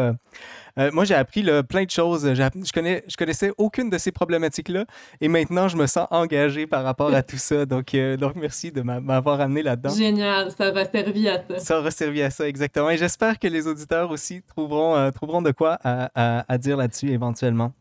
[0.92, 2.32] moi, j'ai appris plein de choses.
[2.32, 4.86] Je, connais, je connaissais aucune de ces problématiques-là
[5.20, 7.66] et maintenant, je me sens engagé par rapport à tout ça.
[7.66, 9.90] Donc, donc merci de m'avoir amené là-dedans.
[9.90, 11.58] Génial, ça aura servi à ça.
[11.58, 12.88] Ça aura servi à ça, exactement.
[12.90, 17.72] Et j'espère que les auditeurs aussi trouveront, trouveront de quoi à, à dire là-dessus éventuellement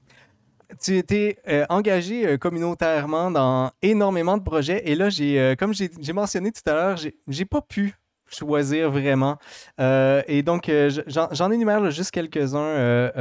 [0.82, 4.84] tu étais euh, engagé euh, communautairement dans énormément de projets.
[4.86, 7.96] Et là, j'ai, euh, comme j'ai, mentionné tout à l'heure, j'ai, j'ai pas pu
[8.28, 9.38] choisir vraiment.
[9.80, 10.72] et donc,
[11.08, 13.12] j'en, énumère juste quelques-uns.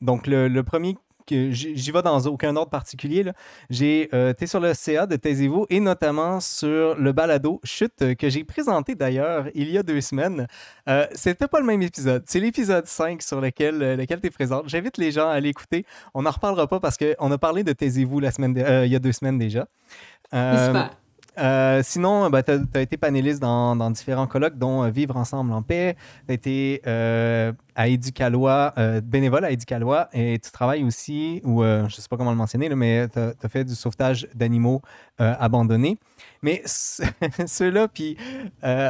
[0.00, 0.96] donc, le, le, premier
[1.28, 3.24] j'y vais dans aucun ordre particulier.
[3.70, 8.28] J'ai euh, sur le CA de Taisez-vous et notamment sur le balado Chute euh, que
[8.28, 10.46] j'ai présenté d'ailleurs il y a deux semaines.
[10.88, 12.22] Euh, C'était pas le même épisode.
[12.26, 14.68] C'est l'épisode 5 sur lequel, euh, lequel tu es présente.
[14.68, 15.84] J'invite les gens à l'écouter.
[16.14, 18.54] On n'en reparlera pas parce qu'on a parlé de Taisez-vous semaine
[18.84, 19.66] il y a deux semaines déjà.
[20.32, 21.01] Super.
[21.38, 25.62] Euh, sinon, bah, tu as, été panéliste dans, différents colloques, dont euh, Vivre ensemble en
[25.62, 25.96] paix.
[26.26, 31.84] Tu as été euh, à Éducalois, bénévole à Éducalois, et tu travailles aussi, ou je
[31.84, 34.82] ne sais pas comment le mentionner, mais tu as, fait du sauvetage d'animaux
[35.18, 35.96] abandonnés.
[36.42, 36.62] Mais
[37.46, 38.18] ceux-là, puis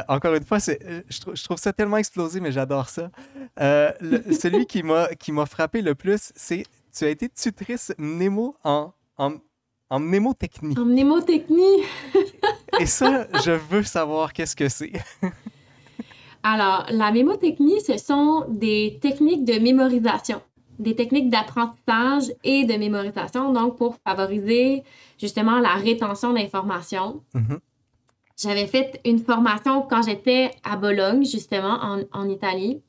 [0.09, 3.09] encore une fois, je, trouve ça tellement explosé, mais j'adore ça.
[3.57, 6.63] celui qui m'a frappé le plus, c'est
[6.93, 8.93] tu as été tutrice Nemo en
[9.93, 10.75] en mnémotechnie.
[10.75, 11.83] En mnémotechnie.
[12.79, 14.93] Et ça, je veux savoir qu'est-ce que c'est.
[16.43, 20.41] Alors, la mémotechnie, ce sont des techniques de mémorisation,
[20.79, 24.83] des techniques d'apprentissage et de mémorisation, donc pour favoriser
[25.19, 27.21] justement la rétention d'informations.
[27.35, 27.59] Mm-hmm.
[28.41, 32.81] J'avais fait une formation quand j'étais à Bologne, justement, en, en Italie.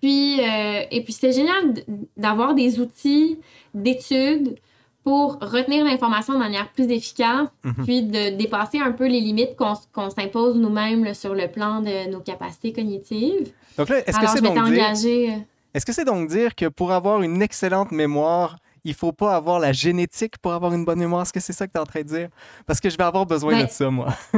[0.00, 1.74] Puis, euh, et puis, c'était génial
[2.16, 3.38] d'avoir des outils
[3.74, 4.56] d'études
[5.04, 7.84] pour retenir l'information de manière plus efficace, mhm.
[7.84, 12.20] puis de dépasser un peu les limites qu'on s'impose nous-mêmes sur le plan de nos
[12.20, 13.52] capacités cognitives.
[13.76, 15.38] Donc là, est-ce que c'est donc dire...
[15.74, 19.58] Est-ce que c'est donc dire que pour avoir une excellente mémoire, il faut pas avoir
[19.58, 21.22] la génétique pour avoir une bonne mémoire?
[21.22, 22.28] Est-ce que c'est ça que tu es en train de dire?
[22.66, 24.08] Parce que je vais avoir besoin ben, de ça, moi.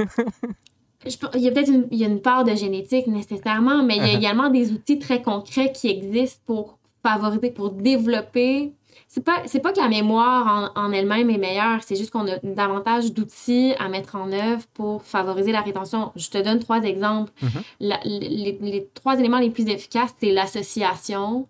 [1.34, 4.18] il y a peut-être une, une, part de génétique nécessairement, mais il y a uh-huh.
[4.18, 8.72] également des outils très concrets qui existent pour favoriser, pour développer
[9.14, 12.36] c'est pas c'est pas que la mémoire en, elle-même est meilleure, c'est juste qu'on a
[12.42, 16.10] davantage d'outils à mettre en œuvre pour favoriser la rétention.
[16.16, 17.30] Je te donne trois exemples.
[17.40, 18.60] Mm-hmm.
[18.60, 21.46] les, trois éléments les plus efficaces, c'est l'association,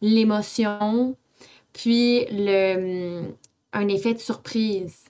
[0.00, 1.16] l'émotion,
[1.72, 3.32] puis le
[3.72, 5.06] un effet de surprise.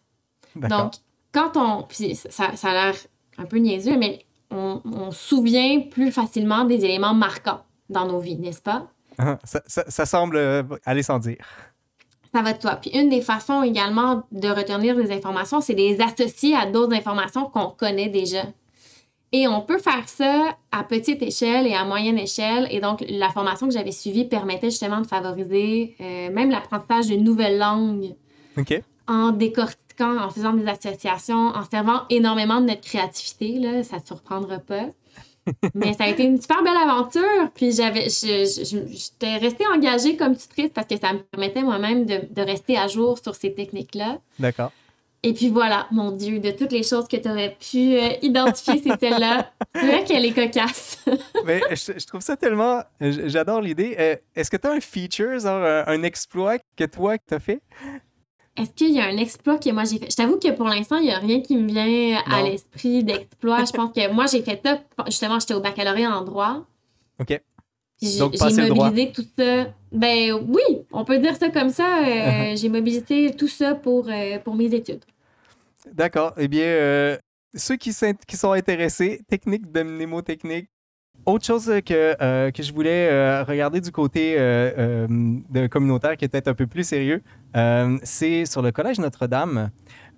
[0.57, 0.95] Donc,
[1.31, 1.83] quand on.
[1.83, 2.95] Puis ça, ça a l'air
[3.37, 8.19] un peu niaiseux, mais on, on se souvient plus facilement des éléments marquants dans nos
[8.19, 8.89] vies, n'est-ce pas?
[9.19, 11.37] Ah, ça, ça, semble euh, aller sans dire
[12.35, 12.77] ça va de toi.
[12.77, 16.95] Puis une des façons également de retenir des informations, c'est de les associer à d'autres
[16.95, 18.45] informations qu'on connaît déjà.
[19.33, 22.69] Et on peut faire ça à petite échelle et à moyenne échelle.
[22.71, 27.25] Et donc, la formation que j'avais suivie permettait justement de favoriser euh, même l'apprentissage d'une
[27.25, 28.15] nouvelle langue.
[28.59, 28.83] OK.
[29.09, 34.01] En décortiquant en faisant des associations, en servant énormément de notre créativité, là, ça ne
[34.03, 34.89] te surprendra pas.
[35.75, 37.51] Mais ça a été une super belle aventure.
[37.55, 42.43] Puis j'avais, j'étais restée engagée comme tutrice parce que ça me permettait moi-même de, de
[42.43, 44.19] rester à jour sur ces techniques-là.
[44.39, 44.73] D'accord.
[45.25, 48.83] Et puis voilà, mon Dieu, de toutes les choses que tu aurais pu euh, identifier,
[48.83, 49.53] c'est celle-là.
[49.75, 51.05] C'est vrai qu'elle est cocasse.
[51.47, 52.83] Mais je, trouve ça tellement.
[53.01, 53.95] J'adore l'idée.
[53.99, 57.41] Euh, est-ce que tu as un feature, genre un, exploit que toi, que tu as
[57.41, 57.63] fait?
[58.57, 60.11] Est-ce qu'il y a un exploit que moi j'ai fait?
[60.11, 63.65] Je t'avoue que pour l'instant, il n'y a rien qui me vient à l'esprit d'exploit.
[63.65, 64.81] je pense que moi, j'ai fait ça.
[65.07, 66.67] Justement, j'étais au baccalauréat en droit.
[67.19, 67.41] OK.
[68.01, 69.67] J'ai mobilisé tout ça.
[69.93, 72.01] Ben oui, on peut dire ça comme ça.
[72.01, 72.61] Euh, uh-huh.
[72.61, 74.11] J'ai mobilisé tout ça pour,
[74.45, 75.05] pour mes études.
[75.91, 76.33] D'accord.
[76.37, 77.19] Eh bien, euh,
[77.55, 77.93] ceux qui,
[78.27, 80.69] qui, sont intéressés, technique de mnémotechnique,
[81.27, 86.49] autre chose que, euh, que je voulais euh, regarder du côté de communautaire qui était
[86.49, 87.23] un peu plus sérieux,
[88.03, 89.71] c'est sur le Collège Notre-Dame.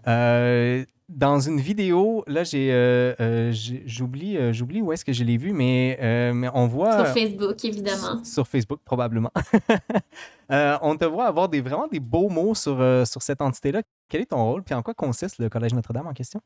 [0.06, 2.70] dans une vidéo, là, j'ai,
[3.86, 5.98] j'oublie, j'oublie où est-ce que je l'ai vu, mais,
[6.32, 7.04] mais on voit.
[7.04, 8.24] Sur Facebook, évidemment.
[8.24, 9.32] Sur Facebook, probablement.
[10.48, 12.76] on te voit avoir des, vraiment des beaux mots sur,
[13.06, 13.82] sur cette entité-là.
[14.08, 16.40] Quel est ton rôle, puis en quoi consiste le Collège Notre-Dame en question?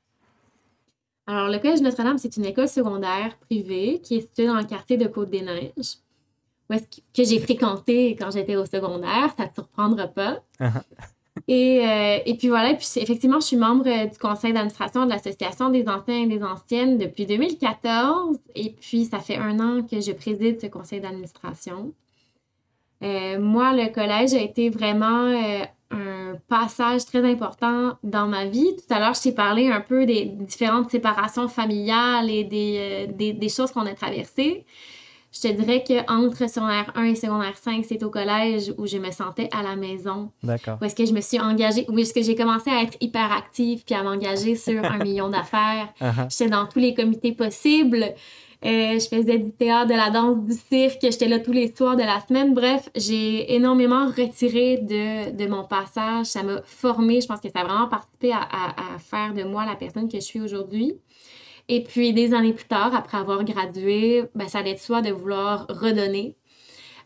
[1.29, 4.97] Alors, le Collège Notre-Dame, c'est une école secondaire privée qui est située dans le quartier
[4.97, 5.99] de Côte-des-Neiges,
[6.70, 10.43] que j'ai fréquenté quand j'étais au secondaire, ça ne te surprendra pas.
[11.47, 15.70] Et, euh, et, puis voilà, puis effectivement, je suis membre du conseil d'administration de l'Association
[15.70, 18.39] des anciens et des anciennes depuis 2014.
[18.57, 21.93] Et puis, ça fait un an que je préside ce conseil d'administration.
[23.05, 28.76] Euh, moi, le collège a été vraiment euh, un passage très important dans ma vie.
[28.76, 33.12] Tout à l'heure, je t'ai parlé un peu des différentes séparations familiales et des, euh,
[33.12, 34.64] des, des choses qu'on a traversées.
[35.30, 39.11] Je te dirais qu'entre secondaire 1 et secondaire 5, c'est au collège où je me
[39.11, 40.30] sentais à la maison.
[40.43, 40.78] D'accord.
[40.80, 43.30] Où est-ce que je me suis engagée, où est-ce que j'ai commencé à être hyper
[43.30, 45.93] active puis à m'engager sur un million d'affaires.
[46.01, 46.30] Uh-huh.
[46.30, 48.14] J'étais dans tous les comités possibles.
[48.65, 50.99] Euh, je faisais du théâtre, de la danse, du cirque.
[51.03, 52.55] J'étais là tous les soirs de la semaine.
[52.55, 56.27] Bref, j'ai énormément retiré de, de, mon passage.
[56.27, 57.21] Ça m'a formé.
[57.21, 60.19] Je pense que ça a vraiment participé à, à, faire de moi la personne que
[60.19, 60.97] je suis aujourd'hui.
[61.69, 65.13] Et puis, des années plus tard, après avoir gradué, ben, ça allait de soi de
[65.13, 66.35] vouloir redonner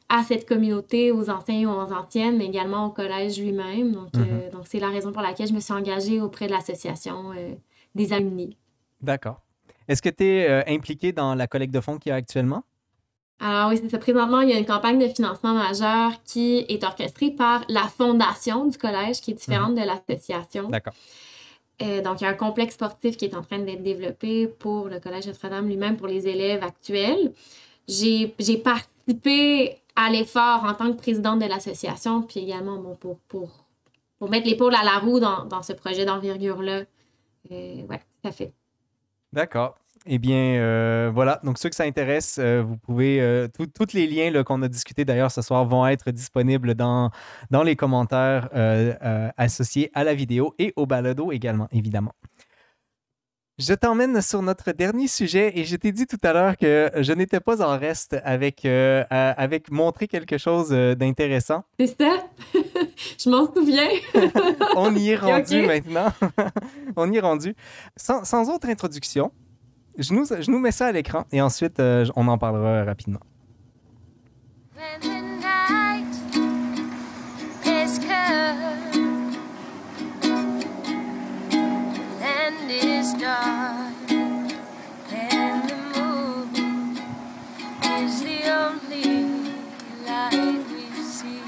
[0.08, 3.92] à cette communauté, aux anciens ou aux anciennes, mais également au collège lui-même.
[3.92, 7.32] Donc, euh, donc c'est la raison pour laquelle je me suis engagée auprès de l'association
[7.32, 7.54] euh,
[7.94, 8.56] des alumni.
[9.00, 9.40] D'accord.
[9.88, 12.64] Est-ce que tu es euh, impliqué dans la collecte de fonds qu'il y a actuellement?
[13.40, 13.98] Alors oui, c'est ça.
[13.98, 18.66] Présentement, il y a une campagne de financement majeure qui est orchestrée par la fondation
[18.66, 19.80] du collège, qui est différente mhm.
[19.80, 20.68] de l'association.
[20.68, 20.94] D'accord.
[21.82, 24.88] Euh, donc, il y a un complexe sportif qui est en train d'être développé pour
[24.88, 27.32] le Collège Notre-Dame lui-même, pour les élèves actuels.
[27.88, 28.28] J'ai
[28.58, 33.66] participé à l'effort en tant que présidente de l'association, puis également bon, pour, pour,
[34.18, 36.82] pour mettre l'épaule à la roue dans, dans ce projet d'envergure-là.
[37.50, 38.52] Euh, oui, tout à fait.
[39.32, 39.76] D'accord.
[40.04, 41.40] Eh bien, euh, voilà.
[41.44, 43.20] Donc, ceux que ça intéresse, euh, vous pouvez.
[43.20, 47.10] Euh, tous les liens qu'on a discutés d'ailleurs ce soir vont être disponibles dans,
[47.50, 48.48] dans les commentaires
[49.36, 52.12] associés à la vidéo et au balado également, évidemment.
[53.64, 57.12] Je t'emmène sur notre dernier sujet et je t'ai dit tout à l'heure que je
[57.12, 58.66] n'étais pas en reste avec,
[59.08, 61.62] avec montrer quelque chose d'intéressant.
[61.78, 62.26] C'est ça?
[63.18, 63.88] je m'en souviens.
[64.76, 66.12] On y est rendu maintenant.
[66.96, 67.54] On y est rendu.
[67.96, 69.30] Sans, sans autre introduction,
[69.96, 73.20] je nous, je nous mets ça à l'écran et ensuite euh, on en parlera rapidement.
[83.24, 83.94] And
[85.68, 86.48] the moon
[88.02, 89.52] is the only
[90.04, 91.42] light we see.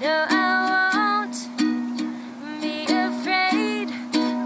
[0.00, 1.38] No, I won't
[2.60, 3.88] be afraid.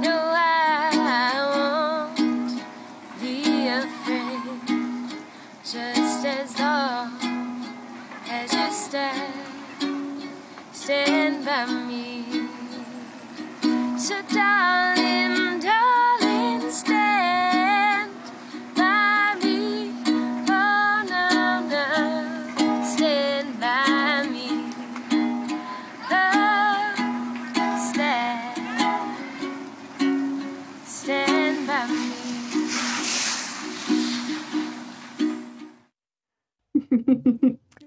[0.00, 2.62] No, I won't
[3.20, 4.60] be afraid.
[5.62, 7.18] Just as long
[8.30, 10.28] as you stand,
[10.72, 11.81] stand by me.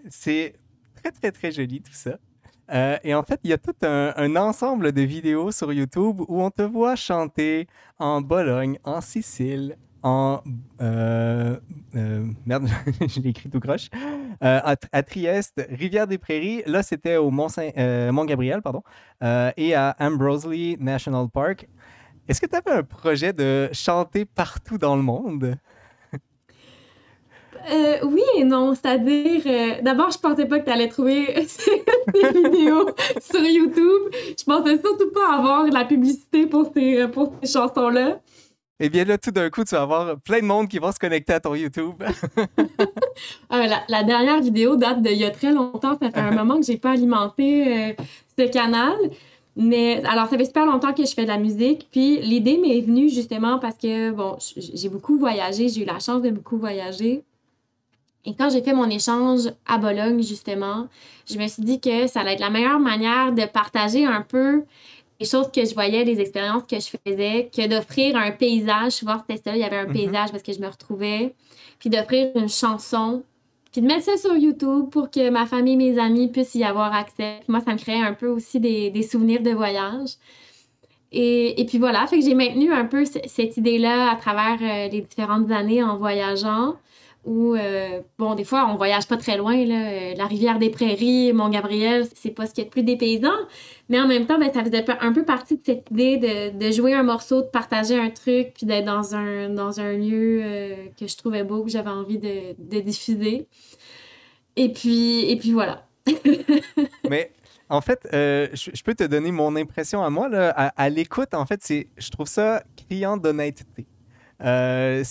[0.10, 0.56] C'est
[0.96, 2.18] très, très, très joli tout ça.
[2.72, 6.42] Euh, et en fait, il y a tout un, ensemble de vidéos sur YouTube où
[6.42, 7.68] on te voit chanter
[8.00, 10.42] en Bologne, en Sicile, en.
[10.82, 11.58] Euh,
[11.96, 12.68] euh, merde,
[13.08, 13.90] je l'ai écrit tout croche.
[14.42, 16.64] À, Trieste, Rivière-des-Prairies.
[16.66, 18.84] Là, c'était au Mont-Gabriel, pardon.
[19.22, 21.68] et à Ambrosley National Park.
[22.28, 25.58] Est-ce que tu avais un projet de chanter partout dans le monde?
[27.72, 28.74] Euh, oui et non.
[28.76, 31.34] C'est-à-dire, euh, d'abord, je pensais pas que tu allais trouver
[32.14, 32.90] des vidéos
[33.22, 34.14] sur YouTube.
[34.38, 38.20] Je pensais surtout pas avoir la publicité pour ces, pour ces chansons-là.
[38.82, 41.00] Eh bien là, tout d'un coup, tu vas avoir plein de monde qui vont se
[41.00, 41.96] connecter à ton YouTube.
[43.54, 45.98] Euh, la, dernière vidéo date d'il y a très longtemps.
[46.02, 47.96] Ça fait un moment que j'ai pas alimenté
[48.38, 48.98] ce canal.
[49.56, 51.88] Mais alors, ça fait super longtemps que je fais de la musique.
[51.92, 55.70] Puis l'idée m'est venue justement parce que, bon, j'ai beaucoup voyagé.
[55.70, 57.24] J'ai eu la chance de beaucoup voyager.
[58.26, 60.88] Et quand j'ai fait mon échange à Bologne, justement,
[61.30, 64.64] je me suis dit que ça allait être la meilleure manière de partager un peu
[65.20, 68.94] les choses que je voyais, les expériences que je faisais, que d'offrir un paysage.
[68.94, 69.94] Souvent, c'était ça, il y avait un mhm.
[69.94, 71.36] paysage parce que je me retrouvais.
[71.80, 73.24] Puis d'offrir une chanson.
[73.72, 76.94] Puis de mettre ça sur YouTube pour que ma famille, mes amis puissent y avoir
[76.94, 77.42] accès.
[77.48, 80.12] moi, ça me créait un peu aussi des, des souvenirs de voyage.
[81.12, 84.90] Et, et, puis voilà, fait que j'ai maintenu un peu cette idée-là à travers euh,
[84.90, 86.76] les différentes années en voyageant
[87.26, 89.90] où, euh, bon, des fois, on voyage pas très loin, là.
[89.90, 93.34] Euh, la rivière des Prairies, Mont-Gabriel, c'est pas ce qu'il y a plus dépaysant.
[93.90, 96.72] Mais en même temps, ben, ça faisait un peu partie de cette idée de, de
[96.72, 100.76] jouer un morceau, de partager un truc, puis d'être dans un, dans un lieu euh,
[101.00, 103.48] que je trouvais beau, que j'avais envie de, de, diffuser.
[104.56, 105.88] Et puis, et puis voilà.
[107.10, 107.32] Mais
[107.70, 110.30] en fait, je, peux te donner mon impression à moi.
[110.30, 111.62] Là, à, à l'écoute, en fait,
[111.98, 113.88] je trouve ça criant d'honnêteté.
[114.42, 115.04] Euh,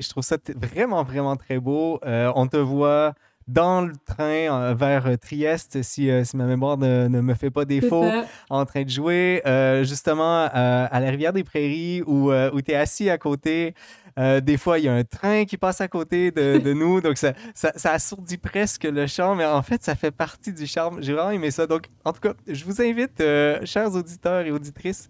[0.00, 2.00] je trouve ça vraiment, vraiment très beau.
[2.04, 3.14] Euh, on te voit
[3.52, 7.64] dans le train euh, vers Trieste, si, si ma mémoire ne, ne, me fait pas
[7.64, 8.06] défaut,
[8.48, 9.42] en train de jouer
[9.82, 13.74] justement à la rivière des Prairies où, où tu es assis à côté
[14.18, 17.16] euh, des fois, il y a un train qui passe à côté de, nous, donc
[17.16, 21.02] ça, ça, assourdit presque le chant, mais en fait, ça fait partie du charme.
[21.02, 21.66] J'ai vraiment aimé ça.
[21.66, 25.08] Donc, en tout cas, je vous invite, euh, chers auditeurs et auditrices,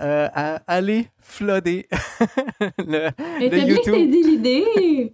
[0.00, 1.88] euh, à aller flooder
[2.78, 5.12] le, t'as bien saisi l'idée!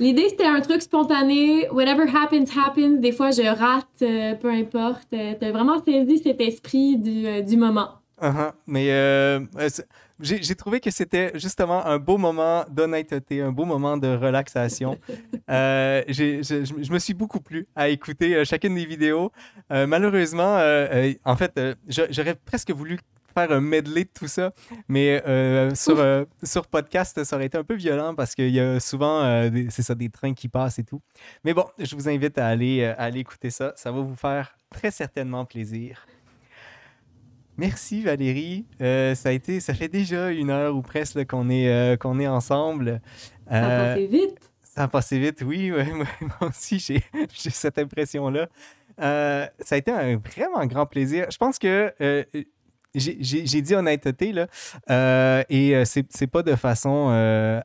[0.00, 1.68] L'idée, c'était un truc spontané.
[1.70, 3.00] Whatever happens, happens.
[3.00, 5.08] Des fois, je rate, peu importe.
[5.10, 7.90] T'as vraiment saisi cet esprit du, du moment.
[8.20, 8.52] Uh-huh.
[8.66, 8.90] Mais
[10.20, 14.98] j'ai trouvé que c'était justement un beau moment d'honnêteté, un beau moment de relaxation.
[15.50, 19.32] Euh, je, me suis beaucoup plu à écouter euh, chacune des vidéos.
[19.72, 20.60] Euh, malheureusement,
[21.24, 23.00] en fait, j'aurais presque voulu
[23.34, 24.52] faire un medley de tout ça,
[24.88, 25.22] mais
[25.74, 25.98] sur,
[26.42, 29.94] sur podcast, ça aurait été un peu violent parce qu'il y a souvent, c'est ça,
[29.94, 31.00] des trains qui passent et tout.
[31.44, 33.72] Mais bon, je vous invite à aller, à aller écouter ça.
[33.76, 36.06] Ça va vous faire très certainement plaisir.
[37.60, 38.64] Merci Valérie.
[38.80, 42.18] Euh, ça a été, ça fait déjà une heure ou presque qu'on est, euh, qu'on
[42.18, 43.02] est ensemble.
[43.46, 44.50] ça a euh, passé vite.
[44.62, 45.70] Ça a passé vite, oui.
[46.20, 47.02] moi aussi, j'ai,
[47.34, 48.48] cette impression-là.
[48.98, 51.26] ça a été un vraiment grand plaisir.
[51.30, 51.92] Je pense que
[52.94, 57.08] j'ai, dit honnêteté, là, et c'est, c'est pas de façon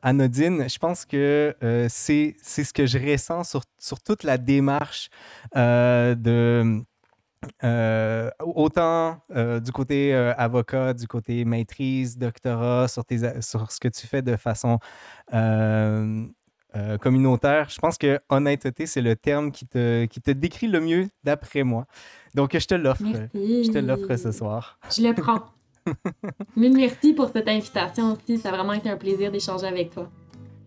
[0.02, 0.70] anodine.
[0.70, 1.56] Je pense que
[1.90, 5.10] c'est, c'est ce que je ressens sur, sur toute la démarche
[5.56, 6.84] de
[7.64, 13.80] euh, autant euh, du côté euh, avocat, du côté maîtrise, doctorat, sur, tes, sur ce
[13.80, 14.80] que tu fais de façon
[17.00, 21.08] communautaire, je pense que honnêteté, c'est le terme qui te, qui te décrit le mieux
[21.24, 21.86] d'après moi.
[22.34, 23.04] Donc, je te l'offre.
[23.34, 24.78] Je te l'offre ce soir.
[24.96, 25.42] Je le prends.
[26.56, 28.38] Mille merci pour cette invitation aussi.
[28.38, 30.10] Ça a vraiment été un plaisir d'échanger avec toi.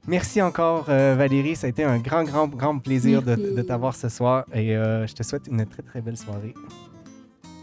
[0.06, 1.54] Merci encore, euh, Valérie.
[1.54, 5.14] Ça a été un grand, grand, grand plaisir de, t'avoir ce soir et euh, je
[5.14, 6.54] te souhaite une très, très belle soirée.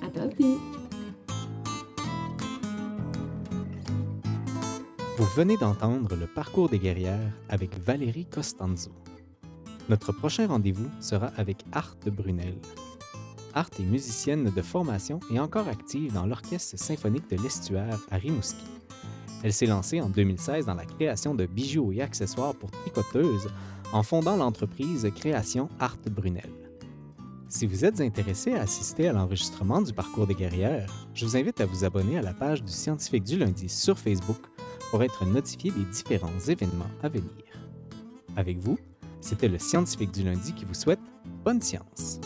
[0.03, 0.57] À toi aussi.
[5.18, 8.91] Vous venez d'entendre le parcours des guerrières avec Valérie Costanzo.
[9.88, 12.57] Notre prochain rendez-vous sera avec Art Brunel.
[13.53, 18.66] Art est musicienne de formation et encore active dans l'Orchestre symphonique de l'Estuaire à Rimouski.
[19.41, 23.47] Elle s'est lancée en 2016 dans la création de bijoux et accessoires pour tricoteuses
[23.93, 26.49] en fondant l'entreprise Création Art Brunel.
[27.47, 31.61] Si vous êtes intéressé à assister à l'enregistrement du parcours des guerrières, je vous invite
[31.61, 34.41] à vous abonner à la page du Scientifique du lundi sur Facebook
[34.95, 37.27] pour être notifié des différents événements à venir.
[38.37, 38.79] Avec vous,
[39.19, 41.01] c'était le Scientifique du lundi qui vous souhaite
[41.43, 42.21] bonne science.